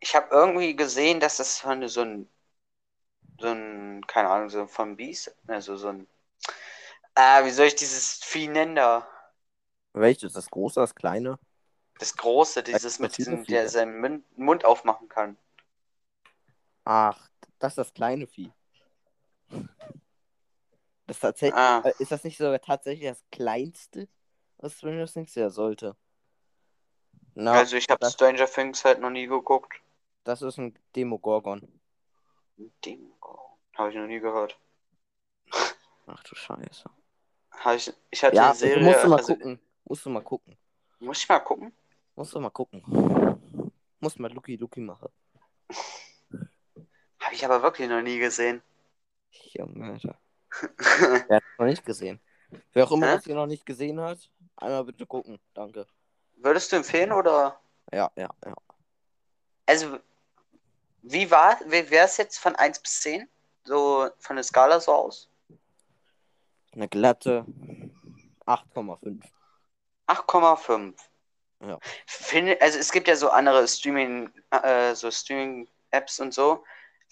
Ich 0.00 0.14
habe 0.14 0.28
irgendwie 0.30 0.74
gesehen, 0.74 1.20
dass 1.20 1.36
das 1.36 1.58
von 1.58 1.86
so 1.88 2.00
ein, 2.00 2.28
so 3.38 3.48
ein, 3.48 4.04
keine 4.06 4.28
Ahnung, 4.28 4.48
so 4.48 4.66
von 4.66 4.96
Beast, 4.96 5.34
also 5.46 5.76
so 5.76 5.88
ein, 5.88 6.06
ah, 7.14 7.44
wie 7.44 7.50
soll 7.50 7.66
ich 7.66 7.74
dieses 7.74 8.14
Vieh 8.24 8.48
nennen 8.48 8.76
da? 8.76 9.06
Welches? 9.92 10.32
Das 10.32 10.50
große, 10.50 10.80
das 10.80 10.94
kleine? 10.94 11.38
Das 11.98 12.16
große, 12.16 12.62
dieses 12.62 12.98
mit 12.98 13.12
verschiedene 13.12 13.42
diesem, 13.42 13.52
der 13.52 13.68
seinen 13.68 14.00
Mund, 14.00 14.38
Mund 14.38 14.64
aufmachen 14.64 15.08
kann. 15.08 15.36
Ach, 16.92 17.30
das 17.60 17.74
ist 17.74 17.78
das 17.78 17.94
kleine 17.94 18.26
Vieh. 18.26 18.50
Das 21.06 21.20
tatsächlich, 21.20 21.56
Ah, 21.56 21.82
äh, 21.84 21.92
ist 22.00 22.10
das 22.10 22.24
nicht 22.24 22.36
sogar 22.36 22.60
tatsächlich 22.60 23.08
das 23.08 23.22
kleinste, 23.30 24.08
was 24.58 24.76
Stranger 24.76 25.06
Things 25.06 25.36
ja 25.36 25.50
sollte? 25.50 25.96
Na, 27.36 27.52
also 27.52 27.76
ich 27.76 27.88
habe 27.88 28.04
Stranger 28.10 28.46
Things 28.46 28.84
halt 28.84 29.00
noch 29.00 29.10
nie 29.10 29.28
geguckt. 29.28 29.80
das 30.24 30.42
ist 30.42 30.58
ein 30.58 30.76
Demogorgon. 30.96 31.80
Dingo. 32.84 33.58
Habe 33.76 33.90
ich 33.90 33.96
noch 33.96 34.06
nie 34.08 34.18
gehört. 34.20 34.58
Ach 36.08 36.22
du 36.24 36.34
Scheiße. 36.34 36.90
Hab 37.52 37.76
ich, 37.76 37.92
ich 38.10 38.24
hatte 38.24 38.36
Ja, 38.36 38.52
die 38.52 38.58
Serie, 38.58 38.84
musst 38.84 39.04
du 39.04 39.08
mal 39.08 39.16
also, 39.16 39.36
gucken. 39.36 39.60
Musst 39.84 40.06
du 40.06 40.10
mal 40.10 40.22
gucken. 40.22 40.56
muss 40.98 41.18
ich 41.22 41.28
mal 41.28 41.38
gucken? 41.40 41.72
Musst 42.16 42.34
du 42.34 42.40
mal 42.40 42.50
gucken. 42.50 42.82
Musst 44.00 44.18
mal 44.18 44.32
Lucky 44.32 44.56
Lucky 44.56 44.80
machen. 44.80 45.08
Habe 47.30 47.36
ich 47.36 47.44
aber 47.44 47.62
wirklich 47.62 47.88
noch 47.88 48.02
nie 48.02 48.18
gesehen. 48.18 48.60
Junge, 49.52 49.92
Alter. 49.92 50.18
Wer 51.28 51.36
hat 51.36 51.44
noch 51.58 51.66
nicht 51.66 51.86
gesehen? 51.86 52.18
Wer 52.72 52.82
auch 52.82 52.90
immer 52.90 53.06
Hä? 53.06 53.14
das 53.14 53.24
hier 53.24 53.36
noch 53.36 53.46
nicht 53.46 53.64
gesehen 53.64 54.00
hat, 54.00 54.18
einmal 54.56 54.82
bitte 54.82 55.06
gucken. 55.06 55.38
Danke. 55.54 55.86
Würdest 56.38 56.72
du 56.72 56.76
empfehlen 56.76 57.12
oder? 57.12 57.60
Ja, 57.92 58.10
ja, 58.16 58.28
ja. 58.44 58.54
Also, 59.64 60.00
wie 61.02 61.30
war, 61.30 61.56
wie 61.66 61.88
wäre 61.88 62.06
es 62.06 62.16
jetzt 62.16 62.38
von 62.38 62.56
1 62.56 62.80
bis 62.80 63.00
10? 63.02 63.28
So 63.62 64.08
von 64.18 64.34
der 64.34 64.42
Skala 64.42 64.80
so 64.80 64.92
aus? 64.92 65.30
Eine 66.72 66.88
glatte 66.88 67.46
8,5. 68.44 69.22
8,5. 70.08 70.94
Ja. 71.60 71.78
Finde, 72.06 72.60
also 72.60 72.76
es 72.76 72.90
gibt 72.90 73.06
ja 73.06 73.14
so 73.14 73.30
andere 73.30 73.68
Streaming, 73.68 74.32
äh, 74.50 74.96
so 74.96 75.12
Streaming-Apps 75.12 76.18
und 76.18 76.34
so. 76.34 76.64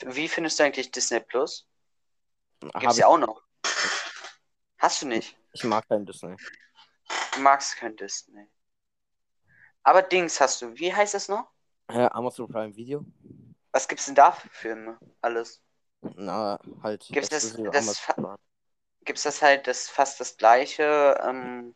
Wie 0.04 0.28
findest 0.28 0.58
du 0.58 0.64
eigentlich 0.64 0.90
Disney 0.90 1.20
Plus? 1.20 1.66
Gibt's 2.60 2.98
ja 2.98 3.06
auch 3.06 3.18
noch. 3.18 3.42
Hast 4.78 5.02
du 5.02 5.06
nicht? 5.06 5.36
ich 5.52 5.64
mag 5.64 5.88
kein 5.88 6.06
Disney. 6.06 6.36
Du 7.34 7.40
magst 7.40 7.76
kein 7.76 7.96
Disney. 7.96 8.46
Aber 9.82 10.02
Dings 10.02 10.40
hast 10.40 10.60
du. 10.62 10.76
Wie 10.76 10.94
heißt 10.94 11.14
es 11.14 11.28
noch? 11.28 11.48
Amazon 11.88 12.48
Prime 12.48 12.74
Video. 12.76 13.04
Was 13.72 13.88
gibt's 13.88 14.06
denn 14.06 14.14
da 14.14 14.32
für 14.32 14.48
Filme? 14.50 14.98
Alles. 15.20 15.62
Na, 16.16 16.58
halt. 16.82 17.08
Gibt's 17.10 17.28
das- 17.28 17.56
das 17.56 18.00
Prime. 18.14 18.36
Gibt's 19.04 19.22
das 19.22 19.40
halt 19.40 19.66
das 19.66 19.88
fast 19.88 20.20
das 20.20 20.36
gleiche 20.36 21.18
ähm, 21.22 21.74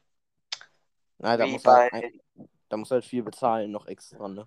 Nein, 1.19 1.38
da 1.38 1.47
muss, 1.47 1.62
bei. 1.64 1.91
halt 1.93 2.05
ein, 2.05 2.21
da 2.69 2.76
muss 2.76 2.91
halt 2.91 3.05
viel 3.05 3.23
bezahlen 3.23 3.71
noch 3.71 3.87
extra, 3.87 4.29
ne? 4.29 4.47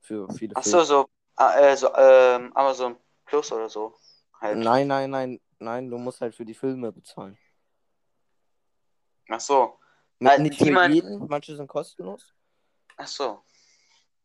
Für 0.00 0.28
viele 0.30 0.54
Ach 0.54 0.62
Filme. 0.62 0.78
so, 0.78 0.84
so, 0.84 1.08
äh, 1.38 1.76
so 1.76 1.94
ähm, 1.94 2.52
Amazon 2.54 2.96
Plus 3.24 3.52
oder 3.52 3.68
so. 3.68 3.96
Halt. 4.40 4.58
Nein, 4.58 4.86
nein, 4.86 5.10
nein, 5.10 5.40
nein, 5.58 5.88
du 5.90 5.98
musst 5.98 6.20
halt 6.20 6.34
für 6.34 6.44
die 6.44 6.54
Filme 6.54 6.92
bezahlen. 6.92 7.38
Ach 9.28 9.40
so. 9.40 9.78
Mit, 10.18 10.32
Äh, 10.32 10.42
nicht 10.42 10.60
man- 10.70 10.92
jeden, 10.92 11.26
manche 11.28 11.56
sind 11.56 11.66
kostenlos. 11.68 12.34
Ach 12.96 13.06
so. 13.06 13.42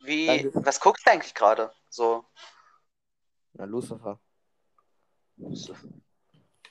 Wie, 0.01 0.27
Danke. 0.27 0.65
was 0.65 0.79
guckst 0.79 1.05
du 1.05 1.11
eigentlich 1.11 1.33
gerade? 1.33 1.73
So, 1.89 2.25
Na, 3.53 3.65
Lucifer. 3.65 4.19
Lucifer. 5.37 5.87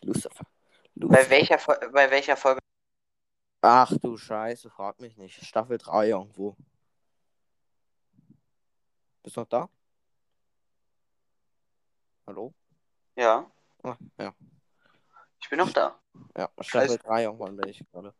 Lucifer. 0.02 0.44
Bei 0.94 1.06
Lucifer. 1.06 1.30
welcher, 1.30 1.58
Fol- 1.58 1.90
bei 1.90 2.10
welcher 2.10 2.36
Folge? 2.36 2.60
Ach 3.60 3.92
du 4.00 4.16
Scheiße, 4.16 4.70
frag 4.70 5.00
mich 5.00 5.16
nicht. 5.16 5.44
Staffel 5.44 5.78
3 5.78 6.08
irgendwo. 6.10 6.56
Bist 9.22 9.36
du 9.36 9.40
noch 9.40 9.48
da? 9.48 9.68
Hallo? 12.28 12.52
Ja, 13.16 13.50
Ah, 13.82 13.96
ja. 14.18 14.34
ich 15.40 15.48
bin 15.48 15.58
noch 15.60 15.72
da. 15.72 15.98
Ja, 16.36 16.50
Staffel 16.60 16.80
Also- 16.90 16.96
3 16.98 17.22
irgendwann 17.22 17.56
bin 17.56 17.70
ich 17.70 17.82
gerade. 17.90 18.14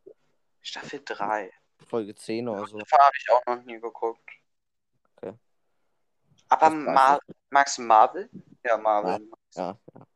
Staffel 0.61 1.01
3. 1.05 1.51
Folge 1.87 2.15
10 2.15 2.47
oder 2.49 2.65
so. 2.65 2.79
Lucifer 2.79 2.97
habe 2.97 3.15
ich 3.15 3.29
auch 3.29 3.45
noch 3.45 3.61
nie 3.65 3.79
geguckt. 3.79 4.27
Okay. 5.17 5.37
Aber 6.47 6.69
Mar 6.71 7.19
du 7.77 7.81
Marvel? 7.83 8.29
Ja, 8.63 8.77
Marvel. 8.77 9.29
Ja, 9.53 9.77
ja. 9.93 10.07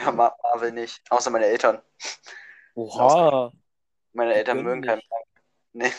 Ja, 0.00 0.10
Mar 0.10 0.36
Marvel 0.42 0.72
nicht. 0.72 1.00
Außer 1.12 1.30
meine 1.30 1.46
Eltern. 1.46 1.80
Oha! 2.74 3.52
Meine 4.12 4.32
Die 4.32 4.38
Eltern 4.38 4.56
können 4.56 4.64
mögen 4.68 4.82
keinen. 4.82 5.02
Marvel. 5.08 5.26
Nee. 5.72 5.92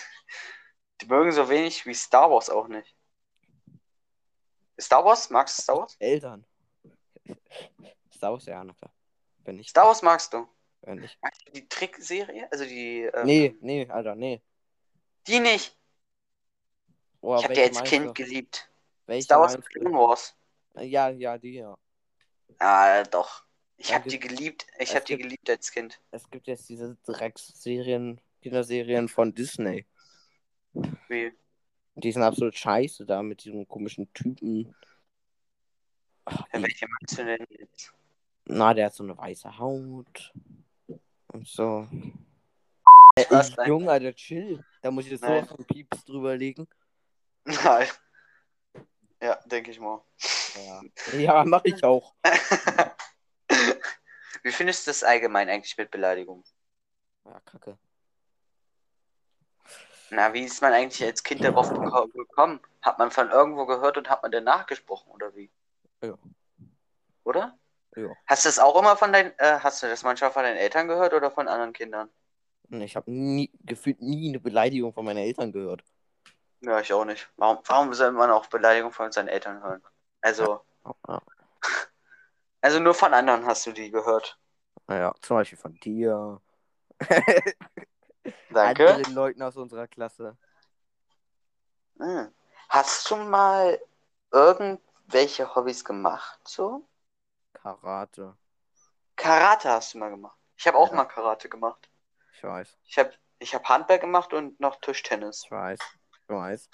Die 1.00 1.06
mögen 1.06 1.32
so 1.32 1.48
wenig 1.48 1.86
wie 1.86 1.94
Star 1.94 2.30
Wars 2.30 2.50
auch 2.50 2.68
nicht. 2.68 2.94
Star 4.80 5.06
Wars? 5.06 5.30
Magst 5.30 5.60
du 5.60 5.62
Star 5.64 5.78
Wars? 5.78 5.96
Eltern. 5.98 6.46
Star 8.14 8.32
Wars, 8.34 8.46
ja, 8.46 8.64
na 8.64 8.74
klar. 8.74 8.92
Wenn 9.44 9.56
nicht, 9.58 9.70
Star 9.70 9.86
Wars 9.88 10.02
magst 10.02 10.34
du? 10.34 10.48
wenn 10.82 11.00
nicht. 11.00 11.18
Magst 11.22 11.48
du 11.48 11.52
die 11.52 11.68
Trickserie? 11.68 12.48
Also 12.52 12.66
die. 12.66 13.02
Ähm, 13.14 13.26
Nee, 13.26 13.56
nee, 13.62 13.88
Alter, 13.90 14.16
nee. 14.16 14.42
Die 15.28 15.40
nicht. 15.40 15.78
Oh, 17.22 17.36
ich 17.38 17.44
habe 17.44 17.54
die 17.54 17.62
als 17.62 17.84
Kind 17.84 18.08
du? 18.08 18.14
geliebt. 18.14 18.70
Welche 19.06 19.24
Star 19.26 19.40
Wars 19.42 19.60
Clone? 19.66 19.94
Wars. 19.96 20.36
Ja, 20.76 21.10
ja, 21.10 21.38
die, 21.38 21.54
ja. 21.56 21.78
Ah, 22.60 23.04
doch. 23.04 23.44
Ich 23.78 23.90
Ja, 23.90 23.96
habe 23.96 24.10
die- 24.10 24.20
geliebt. 24.20 24.66
Ich 24.80 24.90
es 24.90 24.96
habe 24.96 25.06
die 25.06 25.18
geliebt 25.18 25.50
als 25.50 25.72
Kind. 25.72 26.00
Es 26.12 26.30
gibt 26.30 26.48
jetzt 26.48 26.70
diese 26.70 26.98
Drecksserien, 27.06 28.22
Kinderserien 28.42 29.08
von 29.10 29.34
Disney. 29.34 29.86
Wie? 31.08 31.32
Die 31.96 32.12
sind 32.12 32.24
absolut 32.24 32.56
scheiße 32.56 33.06
da 33.06 33.22
mit 33.22 33.44
diesem 33.44 33.68
komischen 33.68 34.12
Typen. 34.14 34.74
Ach, 36.32 36.46
die- 36.54 36.64
welche 36.64 36.88
magst 36.88 37.18
du 37.18 37.26
denn 37.26 37.46
jetzt? 37.50 37.94
Na, 38.46 38.74
der 38.74 38.88
hat 38.88 38.94
so 38.94 39.04
eine 39.04 39.18
weiße 39.18 39.58
Haut. 39.58 40.34
Und 41.28 41.48
so. 41.48 41.88
Äh, 43.16 43.26
ey, 43.30 43.56
denn? 43.56 43.68
Junge, 43.68 43.92
Alter, 43.92 44.14
chill. 44.14 44.64
Da 44.82 44.92
muss 44.92 45.06
ich 45.06 45.12
jetzt 45.12 45.22
Nein. 45.22 45.46
so 45.46 45.56
von 45.56 45.66
Pieps 45.66 46.04
drüberlegen. 46.06 46.68
Nein. 47.46 47.88
Ja, 49.22 49.36
denke 49.46 49.72
ich 49.72 49.80
mal. 49.80 50.02
Ja, 50.56 50.82
ja 51.18 51.44
mach 51.46 51.64
ich 51.64 51.84
auch. 51.84 52.16
Wie 54.44 54.52
findest 54.52 54.88
du 54.88 54.90
das 54.90 55.04
allgemein 55.04 55.50
eigentlich 55.50 55.78
mit 55.78 55.92
Beleidigung? 55.92 56.44
Ja, 57.26 57.40
kacke. 57.42 57.78
Na, 60.10 60.34
wie 60.34 60.44
ist 60.44 60.62
man 60.62 60.74
eigentlich 60.74 61.04
als 61.04 61.24
Kind 61.24 61.44
darauf 61.44 61.72
geko- 61.72 62.12
gekommen? 62.12 62.60
Hat 62.82 62.98
man 63.00 63.12
von 63.12 63.30
irgendwo 63.30 63.66
gehört 63.66 63.98
und 63.98 64.10
hat 64.10 64.24
man 64.24 64.32
dann 64.32 64.44
nachgesprochen, 64.44 65.12
oder 65.12 65.34
wie? 65.36 65.50
Ja. 66.02 66.18
Oder? 67.24 67.58
Ja. 67.96 68.10
Hast 68.26 68.46
du 68.46 68.50
das 68.50 68.60
auch 68.60 68.80
immer 68.80 68.96
von 68.98 69.12
deinen, 69.14 69.32
äh, 69.38 69.60
hast 69.60 69.84
du 69.84 69.88
das 69.88 70.04
manchmal 70.04 70.32
von 70.32 70.44
deinen 70.44 70.58
Eltern 70.58 70.88
gehört 70.88 71.14
oder 71.14 71.30
von 71.32 71.48
anderen 71.48 71.74
Kindern? 71.74 72.10
Ich 72.70 72.96
habe 72.96 73.12
nie, 73.12 73.52
gefühlt 73.66 74.02
nie 74.02 74.30
eine 74.30 74.40
Beleidigung 74.40 74.94
von 74.94 75.04
meinen 75.04 75.18
Eltern 75.18 75.52
gehört. 75.52 75.84
Ja, 76.62 76.80
ich 76.80 76.94
auch 76.94 77.06
nicht. 77.06 77.30
Warum, 77.38 77.60
warum 77.66 77.94
soll 77.94 78.12
man 78.12 78.32
auch 78.32 78.46
Beleidigung 78.46 78.92
von 78.92 79.12
seinen 79.12 79.28
Eltern 79.28 79.62
hören? 79.62 79.84
Also, 80.22 80.62
Ja, 81.08 81.22
also 82.62 82.80
nur 82.80 82.94
von 82.94 83.14
anderen 83.14 83.46
hast 83.46 83.66
du 83.66 83.72
die 83.72 83.92
gehört. 83.92 84.40
ja 84.90 85.14
zum 85.22 85.38
Beispiel 85.38 85.58
von 85.58 85.74
dir. 85.76 86.40
Danke. 88.50 88.90
Anderen 88.94 89.14
Leuten 89.16 89.42
aus 89.42 89.58
unserer 89.58 89.88
Klasse. 89.88 90.38
Hm. 92.00 92.32
Hast 92.70 93.10
du 93.10 93.16
mal 93.16 93.80
irgendwelche 95.12 95.56
Hobbys 95.56 95.84
gemacht? 95.84 96.40
So? 96.48 96.88
Karate. 97.54 98.38
Karate 99.18 99.70
hast 99.70 99.94
du 99.94 99.98
mal 99.98 100.10
gemacht. 100.10 100.38
Ich 100.58 100.68
habe 100.68 100.78
auch 100.78 100.90
Ja. 100.90 100.96
mal 100.98 101.06
Karate 101.06 101.50
gemacht. 101.50 101.90
Ich 102.34 102.44
weiß, 102.44 102.78
Ich 102.86 102.98
habe 102.98 103.14
ich 103.40 103.54
hab 103.54 103.68
Handball 103.68 104.00
gemacht 104.00 104.34
und 104.34 104.60
noch 104.60 104.80
Tischtennis. 104.80 105.44
ich 105.46 105.52
weiß, 105.52 105.80
ich 105.80 106.30
weiß. 106.30 106.70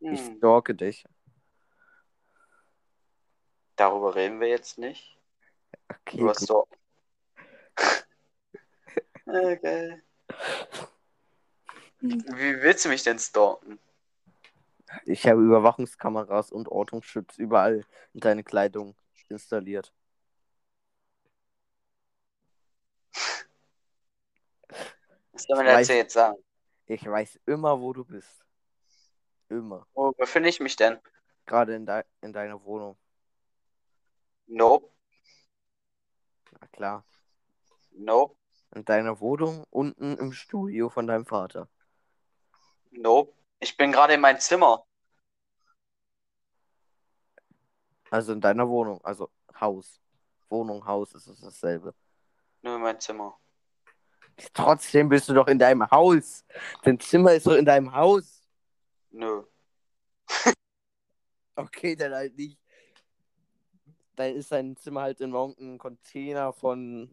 Ich 0.00 0.20
Hm. 0.20 0.36
stalke 0.36 0.74
dich. 0.74 1.06
Darüber 3.76 4.14
reden 4.14 4.40
wir 4.40 4.48
jetzt 4.48 4.76
nicht. 4.76 5.16
Okay, 5.88 6.18
Du 6.18 6.28
hast 6.28 6.46
so. 6.46 6.68
okay. 9.26 10.02
Wie 12.00 12.60
willst 12.62 12.84
du 12.84 12.88
mich 12.90 13.04
denn 13.04 13.18
stalken? 13.18 13.78
Ich 15.04 15.26
habe 15.26 15.42
Überwachungskameras 15.42 16.50
und 16.50 16.68
Ortungsschutz 16.68 17.36
überall 17.38 17.84
in 18.14 18.20
deine 18.20 18.44
Kleidung 18.44 18.96
installiert. 19.28 19.92
Was 25.32 25.42
soll 25.44 25.56
man 25.56 25.66
Ich 25.66 25.72
dazu 25.72 25.92
weiß- 25.92 25.96
jetzt 25.96 26.12
sagen? 26.14 26.38
Ich 26.86 27.06
weiß 27.06 27.38
immer, 27.46 27.80
wo 27.80 27.92
du 27.92 28.04
bist. 28.04 28.44
Immer. 29.48 29.86
Wo 29.94 30.12
befinde 30.12 30.48
ich 30.48 30.60
mich 30.60 30.76
denn? 30.76 30.98
Gerade 31.46 31.74
in, 31.74 31.86
dei 31.86 32.04
in 32.22 32.32
deiner 32.32 32.62
Wohnung. 32.64 32.98
Nope. 34.46 34.90
Na 36.60 36.66
klar. 36.68 37.04
Nope. 37.92 38.36
In 38.74 38.84
deiner 38.84 39.20
Wohnung 39.20 39.64
unten 39.70 40.16
im 40.18 40.32
Studio 40.32 40.88
von 40.90 41.06
deinem 41.06 41.24
Vater. 41.26 41.68
Nope. 42.90 43.34
Ich 43.60 43.76
bin 43.76 43.92
gerade 43.92 44.14
in 44.14 44.20
meinem 44.20 44.38
Zimmer. 44.38 44.84
Also 48.10 48.32
in 48.32 48.40
deiner 48.40 48.68
Wohnung. 48.68 49.04
Also 49.04 49.30
Haus. 49.60 50.00
Wohnung, 50.48 50.84
Haus 50.86 51.14
ist 51.14 51.26
es 51.26 51.40
dasselbe. 51.40 51.94
Nur 52.62 52.76
in 52.76 52.82
meinem 52.82 53.00
Zimmer. 53.00 53.38
Trotzdem 54.54 55.08
bist 55.08 55.28
du 55.28 55.34
doch 55.34 55.48
in 55.48 55.58
deinem 55.58 55.90
Haus. 55.90 56.44
Dein 56.82 56.98
Zimmer 57.00 57.32
ist 57.32 57.46
doch 57.46 57.54
in 57.54 57.64
deinem 57.64 57.92
Haus. 57.94 58.42
Nö. 59.10 59.44
Okay, 61.56 61.96
dann 61.96 62.14
halt 62.14 62.36
nicht. 62.36 62.56
Dann 64.14 64.36
ist 64.36 64.52
dein 64.52 64.76
Zimmer 64.76 65.02
halt 65.02 65.20
in 65.20 65.32
irgendeinem 65.32 65.76
Container 65.76 66.52
von 66.52 67.12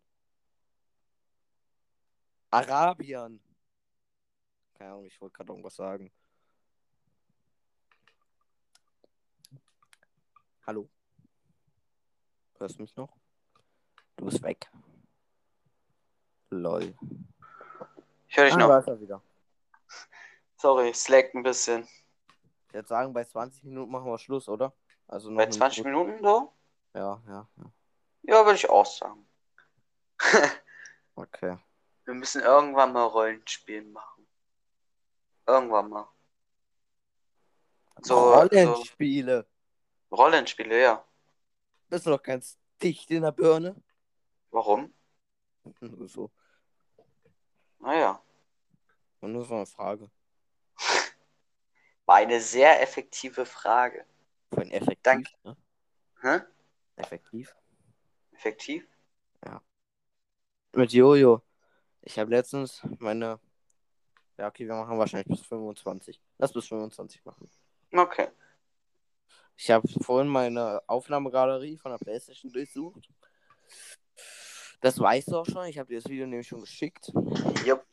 Arabiern. 2.52 3.40
Keine 4.76 4.92
Ahnung, 4.92 5.06
ich 5.06 5.20
wollte 5.20 5.38
gerade 5.38 5.52
irgendwas 5.52 5.76
sagen. 5.76 6.12
Hallo? 10.66 10.90
Hörst 12.58 12.78
du 12.78 12.82
mich 12.82 12.96
noch? 12.96 13.16
Du 14.16 14.26
bist 14.26 14.42
weg. 14.42 14.70
Lol. 16.50 16.96
Ich 18.28 18.38
höre 18.38 18.46
dich 18.46 18.54
Ah, 18.56 18.58
noch. 18.58 18.68
da 18.70 18.80
ist 18.80 18.88
er 18.88 19.00
wieder. 19.02 19.22
Sorry, 20.58 20.90
es 20.90 21.08
laggt 21.10 21.36
ein 21.36 21.44
bisschen. 21.44 21.84
Ich 22.68 22.74
würde 22.74 22.88
sagen, 22.88 23.14
bei 23.14 23.24
20 23.24 23.64
Minuten 23.66 23.92
machen 23.92 24.06
wir 24.06 24.18
Schluss, 24.18 24.48
oder? 24.50 24.74
Also 25.08 25.30
noch 25.30 25.38
Bei 25.38 25.44
eine 25.44 25.52
20 25.52 25.84
Minute. 25.84 26.06
Minuten 26.12 26.24
so? 26.24 26.54
Ja, 26.94 27.22
ja, 27.28 27.48
ja. 27.58 27.72
Ja, 28.24 28.46
würde 28.46 28.56
ich 28.56 28.70
auch 28.70 28.86
sagen. 28.86 29.28
Okay. 31.18 31.58
Wir 32.04 32.14
müssen 32.14 32.42
irgendwann 32.42 32.92
mal 32.92 33.06
Rollenspielen 33.06 33.94
machen. 33.94 34.28
Irgendwann 35.48 35.90
mal. 35.90 36.10
So, 38.02 38.34
Rollenspiele. 38.34 39.44
so 39.48 39.55
Rollenspiele, 40.12 40.82
ja. 40.82 41.06
Bist 41.90 42.06
du 42.06 42.12
doch 42.12 42.22
ganz 42.22 42.58
dicht 42.82 43.10
in 43.12 43.24
der 43.24 43.32
Birne? 43.32 43.76
Warum? 44.52 44.94
Nur 45.80 46.08
so. 46.08 46.32
Naja. 47.80 48.22
Und 49.22 49.34
nur 49.34 49.46
so 49.46 49.56
eine 49.56 49.66
Frage. 49.66 50.10
War 52.06 52.18
eine 52.18 52.40
sehr 52.42 52.82
effektive 52.82 53.46
Frage. 53.46 54.06
Von 54.54 54.72
effektiv. 54.72 55.04
Danke. 55.04 55.32
Ne? 55.44 55.58
Hä? 56.22 56.40
Effektiv. 56.98 57.56
Effektiv? 58.34 58.88
Mit 60.76 60.92
Jojo. 60.92 61.42
Ich 62.02 62.20
habe 62.20 62.32
letztens 62.32 62.82
meine. 63.00 63.40
Ja, 64.38 64.50
okay, 64.50 64.68
wir 64.68 64.76
machen 64.76 65.00
wahrscheinlich 65.00 65.28
bis 65.28 65.48
25. 65.48 66.22
Lass 66.38 66.52
bis 66.52 66.68
25 66.68 67.24
machen. 67.24 67.50
Okay. 67.94 68.28
Ich 69.58 69.72
habe 69.72 69.88
vorhin 70.04 70.28
meine 70.28 70.82
Aufnahmegalerie 70.88 71.78
von 71.78 71.92
der 71.92 71.98
Playstation 71.98 72.52
durchsucht. 72.52 73.08
Das 74.82 75.00
weißt 75.00 75.30
du 75.30 75.38
auch 75.38 75.46
schon. 75.46 75.66
Ich 75.68 75.80
habe 75.80 75.88
dir 75.90 76.02
das 76.02 76.10
Video 76.10 76.28
nämlich 76.28 76.48
schon 76.48 76.62
geschickt. 76.62 77.12
Jupp. 77.66 77.84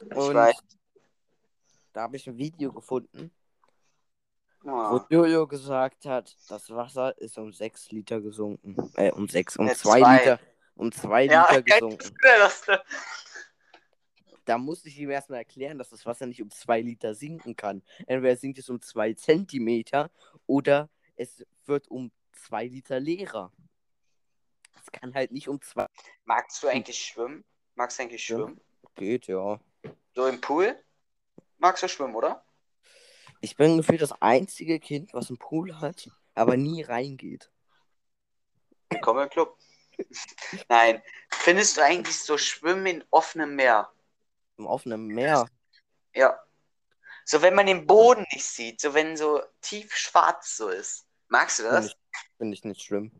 Ich 0.00 0.16
Und 0.16 0.34
weiß. 0.34 0.54
da 1.92 2.02
habe 2.02 2.16
ich 2.16 2.26
ein 2.28 2.36
Video 2.36 2.72
gefunden. 2.72 3.32
Wo 4.62 4.70
Oh. 4.70 5.00
Jojo 5.08 5.46
gesagt 5.46 6.04
hat, 6.04 6.36
das 6.48 6.68
Wasser 6.70 7.16
ist 7.18 7.38
um 7.38 7.52
6 7.52 7.90
Liter 7.92 8.20
gesunken. 8.20 8.76
Äh, 8.96 9.12
um 9.12 9.28
6, 9.28 9.56
um 9.56 9.66
Ja, 9.68 9.74
2 9.74 10.00
zwei. 10.00 10.18
Liter. 10.18 10.40
Um 10.74 10.92
2 10.92 11.24
Ja, 11.24 11.48
Liter 11.50 11.62
gesunken. 11.80 12.14
Das, 12.22 12.62
Da 14.44 14.58
musste 14.58 14.88
ich 14.88 14.98
ihm 14.98 15.10
erstmal 15.10 15.38
erklären, 15.38 15.78
dass 15.78 15.90
das 15.90 16.04
Wasser 16.06 16.26
nicht 16.26 16.42
um 16.42 16.50
2 16.50 16.80
Liter 16.82 17.14
sinken 17.14 17.56
kann. 17.56 17.82
Entweder 18.06 18.36
sinkt 18.36 18.58
es 18.58 18.68
um 18.68 18.80
2 18.80 19.14
Zentimeter 19.14 20.10
oder 20.46 20.88
es 21.18 21.44
wird 21.66 21.88
um 21.88 22.10
2 22.32 22.66
Liter 22.66 23.00
leerer. 23.00 23.52
Es 24.80 24.90
kann 24.92 25.14
halt 25.14 25.32
nicht 25.32 25.48
um 25.48 25.60
2 25.60 25.86
magst 26.24 26.62
du 26.62 26.68
eigentlich 26.68 26.98
schwimmen? 27.04 27.44
Magst 27.74 27.98
du 27.98 28.02
eigentlich 28.04 28.26
Ja. 28.28 28.36
schwimmen? 28.36 28.60
geht, 28.94 29.26
ja. 29.26 29.60
So 30.14 30.26
im 30.26 30.40
Pool? 30.40 30.76
Magst 31.58 31.82
du 31.82 31.88
schwimmen, 31.88 32.14
oder? 32.14 32.44
Ich 33.40 33.56
bin 33.56 33.76
gefühlt 33.76 34.02
das 34.02 34.12
einzige 34.20 34.80
Kind, 34.80 35.14
was 35.14 35.28
einen 35.28 35.38
Pool 35.38 35.80
hat, 35.80 36.10
aber 36.34 36.56
nie 36.56 36.82
reingeht. 36.82 37.50
Willkommen 38.90 39.24
im 39.24 39.30
Club. 39.30 39.56
Nein. 40.68 41.02
Findest 41.30 41.76
du 41.76 41.82
eigentlich 41.82 42.18
so 42.18 42.38
Schwimmen 42.38 42.86
in 42.86 43.04
offenem 43.10 43.54
Meer? 43.54 43.92
Im 44.56 44.66
offenen 44.66 45.06
Meer. 45.06 45.48
Ja. 46.14 46.40
So, 47.24 47.42
wenn 47.42 47.54
man 47.54 47.66
den 47.66 47.86
Boden 47.86 48.26
nicht 48.32 48.44
sieht, 48.46 48.80
so 48.80 48.94
wenn 48.94 49.16
so 49.16 49.42
tief 49.60 49.94
schwarz 49.94 50.56
so 50.56 50.68
ist. 50.70 51.07
Magst 51.28 51.58
du 51.58 51.62
Finde 51.64 51.76
das? 51.76 51.86
ich, 51.86 51.96
find 52.38 52.54
ich 52.54 52.64
nicht 52.64 52.82
schlimm. 52.82 53.12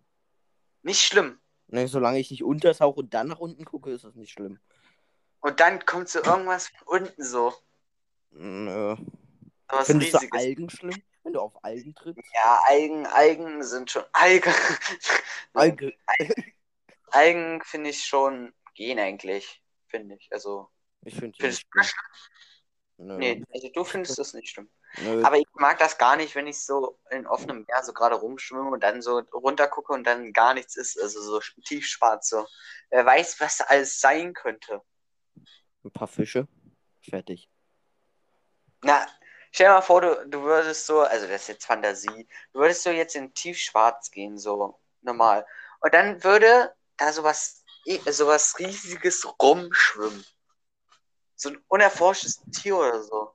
Nicht 0.82 1.02
schlimm. 1.02 1.40
Ne, 1.68 1.86
solange 1.86 2.18
ich 2.18 2.30
nicht 2.30 2.42
untertauche 2.42 3.00
und 3.00 3.12
dann 3.12 3.28
nach 3.28 3.38
unten 3.38 3.64
gucke, 3.64 3.90
ist 3.90 4.04
das 4.04 4.14
nicht 4.14 4.32
schlimm. 4.32 4.58
Und 5.40 5.60
dann 5.60 5.84
kommt 5.84 6.08
so 6.08 6.22
irgendwas 6.22 6.68
von 6.68 7.02
unten 7.02 7.22
so. 7.22 7.54
Nö. 8.30 8.96
Was 9.68 9.86
Findest 9.86 10.14
du 10.14 10.18
Riesiges. 10.18 10.40
Algen 10.40 10.70
schlimm, 10.70 11.02
wenn 11.22 11.32
du 11.34 11.40
auf 11.40 11.62
Algen 11.62 11.94
trittst? 11.94 12.22
Ja, 12.34 12.58
Algen, 12.66 13.06
Algen 13.06 13.62
sind 13.62 13.90
schon. 13.90 14.04
Algen. 14.12 14.52
Alge. 15.52 15.92
Algen 17.10 17.62
finde 17.64 17.90
ich 17.90 18.04
schon 18.04 18.54
gehen 18.74 18.98
eigentlich. 18.98 19.62
Finde 19.88 20.16
ich. 20.16 20.28
Also. 20.32 20.70
Ich 21.04 21.14
finde 21.14 21.36
du 21.38 21.46
das 21.46 21.60
schlimm. 21.60 21.86
Nö. 23.00 23.16
Nee, 23.16 23.44
also 23.54 23.68
du 23.68 23.84
findest 23.84 24.18
das 24.18 24.34
nicht 24.34 24.50
schlimm. 24.50 24.68
Nö. 25.02 25.22
Aber 25.24 25.38
ich 25.38 25.46
mag 25.54 25.78
das 25.78 25.98
gar 25.98 26.16
nicht, 26.16 26.34
wenn 26.34 26.48
ich 26.48 26.64
so 26.64 26.98
in 27.10 27.28
offenem 27.28 27.64
Meer 27.68 27.84
so 27.84 27.92
gerade 27.92 28.16
rumschwimme 28.16 28.70
und 28.70 28.82
dann 28.82 29.02
so 29.02 29.18
runtergucke 29.32 29.92
und 29.92 30.04
dann 30.04 30.32
gar 30.32 30.52
nichts 30.52 30.76
ist. 30.76 31.00
Also 31.00 31.20
so 31.22 31.40
tiefschwarz 31.64 32.28
so. 32.28 32.44
Wer 32.90 33.06
weiß, 33.06 33.40
was 33.40 33.60
alles 33.60 34.00
sein 34.00 34.34
könnte. 34.34 34.82
Ein 35.84 35.92
paar 35.92 36.08
Fische. 36.08 36.48
Fertig. 37.00 37.48
Na, 38.82 39.06
stell 39.52 39.68
dir 39.68 39.74
mal 39.74 39.80
vor, 39.80 40.00
du, 40.00 40.28
du 40.28 40.42
würdest 40.42 40.86
so, 40.86 41.00
also 41.00 41.28
das 41.28 41.42
ist 41.42 41.48
jetzt 41.48 41.66
Fantasie, 41.66 42.28
du 42.52 42.58
würdest 42.58 42.82
so 42.82 42.90
jetzt 42.90 43.14
in 43.14 43.32
tiefschwarz 43.32 44.10
gehen, 44.10 44.38
so 44.38 44.80
normal. 45.02 45.46
Und 45.80 45.94
dann 45.94 46.22
würde 46.24 46.74
da 46.96 47.12
sowas, 47.12 47.64
sowas 48.06 48.58
riesiges 48.58 49.24
rumschwimmen. 49.40 50.24
So 51.38 51.50
ein 51.50 51.58
unerforschtes 51.68 52.42
Tier 52.50 52.76
oder 52.76 53.00
so. 53.00 53.32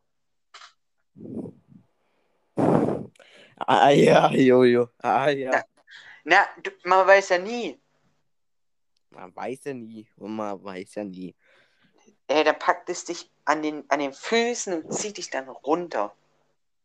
Ah 3.55 3.91
ja, 3.91 4.29
Jojo. 4.29 4.89
Ah 4.97 5.29
ja. 5.29 5.53
Ja. 5.53 5.63
Na, 6.25 6.45
du, 6.61 6.71
man 6.83 7.07
weiß 7.07 7.29
ja 7.29 7.37
nie. 7.37 7.79
Man 9.09 9.33
weiß 9.33 9.63
ja 9.65 9.73
nie. 9.73 10.05
Und 10.17 10.35
man 10.35 10.61
weiß 10.61 10.95
ja 10.95 11.05
nie. 11.05 11.33
Ey, 12.27 12.43
dann 12.43 12.59
packt 12.59 12.89
es 12.89 13.05
dich 13.05 13.31
an 13.45 13.61
den, 13.61 13.89
an 13.89 13.99
den 13.99 14.11
Füßen 14.11 14.73
und 14.73 14.93
zieht 14.93 15.17
dich 15.17 15.29
dann 15.29 15.47
runter. 15.47 16.13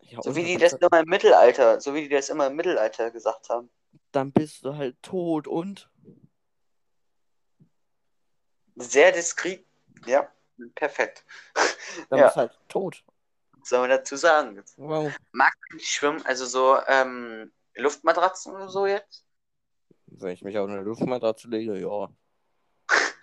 Ja, 0.03 0.23
So 0.23 0.37
wie 0.37 0.45
die 0.45 0.57
das 0.57 0.75
immer 0.75 1.01
im 1.01 1.09
Mittelalter, 1.09 1.81
so 1.81 1.95
wie 1.95 2.03
die 2.03 2.09
das 2.11 2.29
immer 2.29 2.47
im 2.47 2.55
Mittelalter 2.55 3.11
gesagt 3.11 3.49
haben. 3.49 3.69
Dann 4.13 4.31
bist 4.31 4.65
du 4.65 4.77
halt 4.77 5.03
tot 5.03 5.49
und. 5.49 5.91
Sehr 8.77 9.11
diskret. 9.11 9.65
Ja, 10.07 10.31
perfekt. 10.75 11.25
Dann 12.11 12.19
Ja. 12.19 12.25
bist 12.27 12.37
du 12.37 12.41
halt 12.41 12.59
tot. 12.69 13.05
Was 13.59 13.69
soll 13.71 13.81
man 13.81 13.91
dazu 13.91 14.17
sagen? 14.17 14.63
Wow. 14.77 15.13
Magst 15.33 15.59
du 15.71 15.77
nicht 15.77 15.89
schwimmen? 15.91 16.25
Also 16.27 16.47
so 16.47 16.79
ähm, 16.87 17.53
Luftmatratzen 17.75 18.55
oder 18.55 18.69
so 18.69 18.87
jetzt? 18.87 19.25
Wenn 20.07 20.31
ich 20.33 20.43
mich 20.43 20.57
auf 20.59 20.69
eine 20.69 20.81
Luftmatratze 20.83 21.49
lege, 21.49 21.79
ja. 21.79 22.09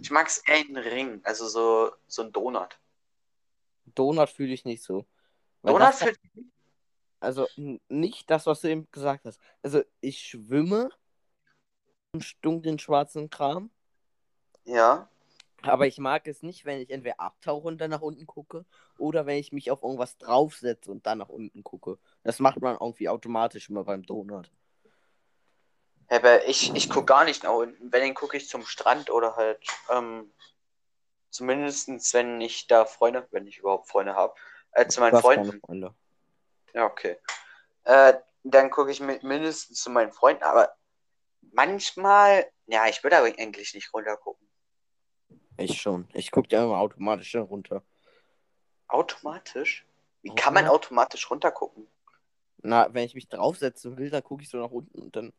Ich 0.00 0.10
mag 0.10 0.28
es 0.28 0.38
eher 0.46 0.60
in 0.60 0.76
Ring, 0.76 1.20
also 1.24 1.48
so, 1.48 1.92
so 2.06 2.22
ein 2.22 2.32
Donut. 2.32 2.78
Donut 3.86 4.30
fühle 4.30 4.52
ich 4.52 4.64
nicht 4.64 4.82
so. 4.84 5.04
Weil 5.62 5.72
Donut 5.72 5.88
das, 5.88 5.98
für. 6.02 6.12
also 7.20 7.48
n- 7.56 7.80
nicht 7.88 8.30
das, 8.30 8.46
was 8.46 8.60
du 8.60 8.68
eben 8.68 8.88
gesagt 8.92 9.24
hast. 9.24 9.40
Also 9.62 9.82
ich 10.00 10.20
schwimme 10.20 10.90
im 12.12 12.20
dunklen 12.42 12.78
schwarzen 12.78 13.30
Kram, 13.30 13.70
Ja. 14.64 15.08
Aber 15.66 15.86
ich 15.86 15.98
mag 15.98 16.26
es 16.26 16.42
nicht, 16.42 16.64
wenn 16.64 16.80
ich 16.80 16.90
entweder 16.90 17.20
abtauche 17.20 17.68
und 17.68 17.78
dann 17.78 17.90
nach 17.90 18.00
unten 18.00 18.26
gucke 18.26 18.64
oder 18.98 19.26
wenn 19.26 19.38
ich 19.38 19.52
mich 19.52 19.70
auf 19.70 19.82
irgendwas 19.82 20.16
draufsetze 20.18 20.90
und 20.90 21.06
dann 21.06 21.18
nach 21.18 21.28
unten 21.28 21.62
gucke. 21.62 21.98
Das 22.22 22.38
macht 22.38 22.60
man 22.60 22.76
irgendwie 22.80 23.08
automatisch 23.08 23.70
immer 23.70 23.84
beim 23.84 24.04
Donut. 24.04 24.50
Aber 26.08 26.46
ich, 26.46 26.74
ich 26.74 26.90
gucke 26.90 27.06
gar 27.06 27.24
nicht 27.24 27.42
nach 27.44 27.54
unten. 27.54 27.92
Wenn, 27.92 28.02
dann 28.02 28.14
gucke 28.14 28.36
ich 28.36 28.48
zum 28.48 28.64
Strand 28.64 29.10
oder 29.10 29.36
halt, 29.36 29.66
ähm, 29.90 30.32
zumindestens 31.30 32.12
wenn 32.14 32.40
ich 32.40 32.66
da 32.66 32.84
Freunde, 32.84 33.26
wenn 33.30 33.46
ich 33.46 33.58
überhaupt 33.58 33.88
Freunde 33.88 34.14
habe, 34.14 34.34
äh, 34.72 34.86
zu 34.86 35.00
meinen 35.00 35.20
Freunden. 35.20 35.60
Freunde. 35.60 35.94
Ja, 36.74 36.86
okay. 36.86 37.16
Äh, 37.84 38.14
dann 38.42 38.70
gucke 38.70 38.90
ich 38.90 39.00
mit 39.00 39.22
mindestens 39.22 39.80
zu 39.80 39.90
meinen 39.90 40.12
Freunden, 40.12 40.42
aber 40.42 40.74
manchmal, 41.52 42.50
ja, 42.66 42.86
ich 42.86 43.02
würde 43.02 43.18
aber 43.18 43.26
eigentlich 43.26 43.74
nicht 43.74 43.92
runter 43.94 44.16
gucken. 44.16 44.46
Ich 45.56 45.80
schon. 45.80 46.08
Ich 46.12 46.30
gucke 46.30 46.48
ja 46.50 46.64
immer 46.64 46.78
automatisch 46.78 47.34
runter. 47.36 47.82
Automatisch? 48.88 49.86
Wie 50.22 50.34
kann 50.34 50.54
man 50.54 50.66
automatisch 50.66 51.30
runter 51.30 51.50
gucken? 51.52 51.86
Na, 52.58 52.92
wenn 52.94 53.04
ich 53.04 53.14
mich 53.14 53.28
draufsetzen 53.28 53.96
will, 53.98 54.10
dann 54.10 54.22
gucke 54.24 54.42
ich 54.42 54.48
so 54.48 54.58
nach 54.58 54.70
unten 54.70 55.00
und 55.02 55.14
dann. 55.16 55.32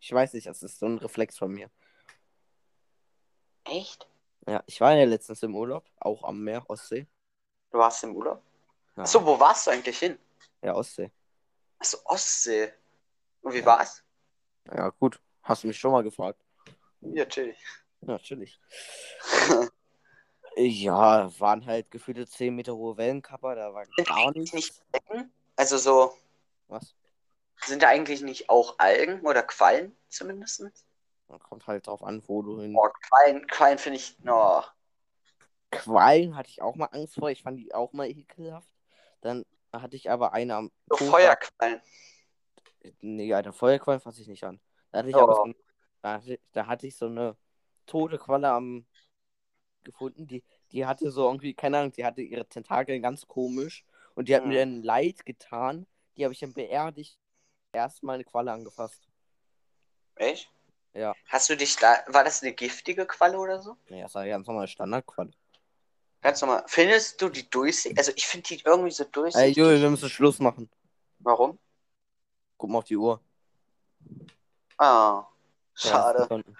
Ich 0.00 0.12
weiß 0.12 0.32
nicht, 0.34 0.46
das 0.46 0.62
ist 0.62 0.78
so 0.78 0.86
ein 0.86 0.98
Reflex 0.98 1.36
von 1.36 1.50
mir. 1.52 1.70
Echt? 3.64 4.08
Ja, 4.46 4.62
ich 4.66 4.80
war 4.80 4.94
ja 4.94 5.04
letztens 5.04 5.42
im 5.42 5.54
Urlaub, 5.54 5.84
auch 5.98 6.22
am 6.24 6.42
Meer, 6.42 6.64
Ostsee. 6.70 7.06
Du 7.70 7.78
warst 7.78 8.02
im 8.04 8.14
Urlaub? 8.16 8.42
Ja, 8.96 9.02
Achso, 9.02 9.24
wo 9.24 9.38
warst 9.38 9.66
du 9.66 9.72
eigentlich 9.72 9.98
hin? 9.98 10.18
ja 10.62 10.74
Ostsee. 10.74 11.10
Achso, 11.78 11.98
Ostsee. 12.04 12.72
Und 13.42 13.52
wie 13.52 13.64
war's? 13.64 14.02
Ja, 14.72 14.88
gut. 14.90 15.20
Hast 15.42 15.62
du 15.64 15.68
mich 15.68 15.78
schon 15.78 15.92
mal 15.92 16.02
gefragt? 16.02 16.40
Ja, 17.00 17.24
chill. 17.26 17.54
Natürlich. 18.00 18.60
Ja, 20.60 21.30
waren 21.38 21.64
halt 21.66 21.88
gefühlte 21.92 22.26
10 22.26 22.52
Meter 22.56 22.74
hohe 22.74 22.96
Wellenkapper, 22.96 23.54
da 23.54 23.72
war 23.72 23.84
Sind 23.96 24.08
gar 24.08 24.32
nichts. 24.32 24.52
nicht 24.52 24.82
Algen? 24.92 25.30
Also 25.54 25.78
so, 25.78 26.12
Was? 26.66 26.96
sind 27.64 27.80
da 27.82 27.88
eigentlich 27.88 28.22
nicht 28.22 28.50
auch 28.50 28.76
Algen 28.78 29.20
oder 29.24 29.44
Quallen 29.44 29.94
zumindest? 30.08 30.64
Kommt 31.48 31.66
halt 31.68 31.86
drauf 31.86 32.02
an, 32.02 32.24
wo 32.26 32.42
du 32.42 32.60
hin. 32.60 32.74
Oh, 32.76 32.88
Quallen, 33.08 33.46
Quallen 33.46 33.78
finde 33.78 33.98
ich, 33.98 34.16
oh, 34.26 34.62
Quallen 35.70 36.34
hatte 36.34 36.48
ich 36.50 36.60
auch 36.60 36.74
mal 36.74 36.86
Angst 36.86 37.14
vor, 37.14 37.30
ich 37.30 37.42
fand 37.42 37.60
die 37.60 37.72
auch 37.72 37.92
mal 37.92 38.08
ekelhaft. 38.08 38.68
Dann 39.20 39.44
hatte 39.72 39.94
ich 39.94 40.10
aber 40.10 40.32
eine 40.32 40.56
am 40.56 40.72
so 40.88 40.96
Feuerquallen. 40.96 41.80
Nee, 43.00 43.32
Alter, 43.32 43.52
Feuerquallen 43.52 44.00
fasse 44.00 44.22
ich 44.22 44.28
nicht 44.28 44.42
an. 44.42 44.60
Da 44.90 44.98
hatte 44.98 45.10
ich 45.10 45.14
Oh. 45.14 45.20
aber 45.20 45.34
so, 45.36 45.52
da, 46.02 46.14
hatte, 46.14 46.40
da 46.52 46.66
hatte 46.66 46.86
ich 46.88 46.96
so 46.96 47.06
eine 47.06 47.36
tote 47.88 48.18
Qualle 48.18 48.50
am 48.50 48.86
gefunden, 49.84 50.26
die, 50.26 50.44
die 50.70 50.86
hatte 50.86 51.10
so 51.10 51.26
irgendwie, 51.26 51.54
keine 51.54 51.78
Ahnung, 51.78 51.92
die 51.92 52.04
hatte 52.04 52.20
ihre 52.20 52.46
Tentakel 52.46 53.00
ganz 53.00 53.26
komisch 53.26 53.84
und 54.14 54.28
die 54.28 54.34
hat 54.36 54.42
Hm. 54.42 54.48
mir 54.50 54.60
dann 54.60 54.82
leid 54.82 55.24
getan. 55.24 55.86
Die 56.16 56.24
habe 56.24 56.34
ich 56.34 56.40
dann 56.40 56.52
beerdigt. 56.52 57.18
Erstmal 57.72 58.14
eine 58.16 58.24
Qualle 58.24 58.52
angefasst. 58.52 59.08
Echt? 60.16 60.50
Ja. 60.94 61.14
Hast 61.28 61.48
du 61.48 61.56
dich 61.56 61.76
da, 61.76 61.96
war 62.08 62.24
das 62.24 62.42
eine 62.42 62.52
giftige 62.52 63.06
Qualle 63.06 63.38
oder 63.38 63.60
so? 63.60 63.76
Nee, 63.88 64.02
das 64.02 64.14
war 64.14 64.24
ja 64.26 64.36
ganz 64.36 64.46
normal 64.46 64.66
Standardqualle. 64.66 65.30
Ganz 66.20 66.40
normal. 66.40 66.64
Findest 66.66 67.22
du 67.22 67.28
die 67.28 67.48
durchsichtig? 67.48 67.96
Also 67.98 68.12
ich 68.16 68.26
finde 68.26 68.48
die 68.48 68.60
irgendwie 68.64 68.90
so 68.90 69.04
Ey, 69.04 69.10
durchsichtig. 69.12 69.56
Juli, 69.56 69.80
wir 69.80 69.90
müssen 69.90 70.08
Schluss 70.08 70.40
machen. 70.40 70.68
Warum? 71.20 71.58
Guck 72.56 72.70
mal 72.70 72.78
auf 72.78 72.84
die 72.84 72.96
Uhr. 72.96 73.20
Ah, 74.78 75.26
30 75.76 75.90
schade. 75.90 76.22
Sekunden. 76.22 76.56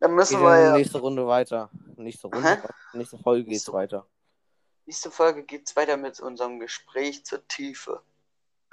Dann 0.00 0.14
müssen 0.14 0.38
Gehen 0.38 0.42
wir 0.46 0.58
ja. 0.62 0.72
nächste 0.72 0.98
Runde 0.98 1.26
weiter. 1.26 1.70
Nächste 1.96 2.26
Runde, 2.28 2.48
Hä? 2.48 2.58
nächste 2.94 3.18
Folge 3.18 3.44
geht's 3.44 3.64
So. 3.64 3.72
weiter. 3.74 4.06
Nächste 4.86 5.10
Folge 5.10 5.44
geht's 5.44 5.76
weiter 5.76 5.96
mit 5.96 6.18
unserem 6.20 6.58
Gespräch 6.58 7.24
zur 7.24 7.46
Tiefe. 7.46 8.02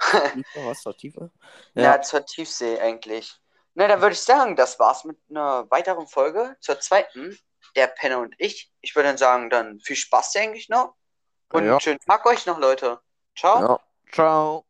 Tiefe, 0.00 0.64
was 0.64 0.80
zur 0.82 0.96
Tiefe? 0.96 1.30
Ja, 1.74 1.82
Ja, 1.82 2.02
zur 2.02 2.24
Tiefsee 2.24 2.78
eigentlich. 2.80 3.38
Na, 3.74 3.86
dann 3.86 4.00
würde 4.00 4.14
ich 4.14 4.20
sagen, 4.20 4.56
das 4.56 4.78
war's 4.80 5.04
mit 5.04 5.18
einer 5.30 5.70
weiteren 5.70 6.06
Folge, 6.08 6.56
zur 6.60 6.80
zweiten, 6.80 7.38
der 7.76 7.86
Penner 7.88 8.18
und 8.20 8.34
ich. 8.38 8.72
Ich 8.80 8.96
würde 8.96 9.08
dann 9.10 9.18
sagen, 9.18 9.50
dann 9.50 9.78
viel 9.80 9.96
Spaß, 9.96 10.32
denke 10.32 10.56
ich 10.58 10.68
noch. 10.68 10.94
Und 11.52 11.66
Ja. 11.66 11.78
schönen 11.78 12.00
Tag 12.00 12.24
euch 12.26 12.46
noch, 12.46 12.58
Leute. 12.58 13.00
Ciao. 13.36 13.60
ja. 13.60 13.80
Ciao. 14.10 14.64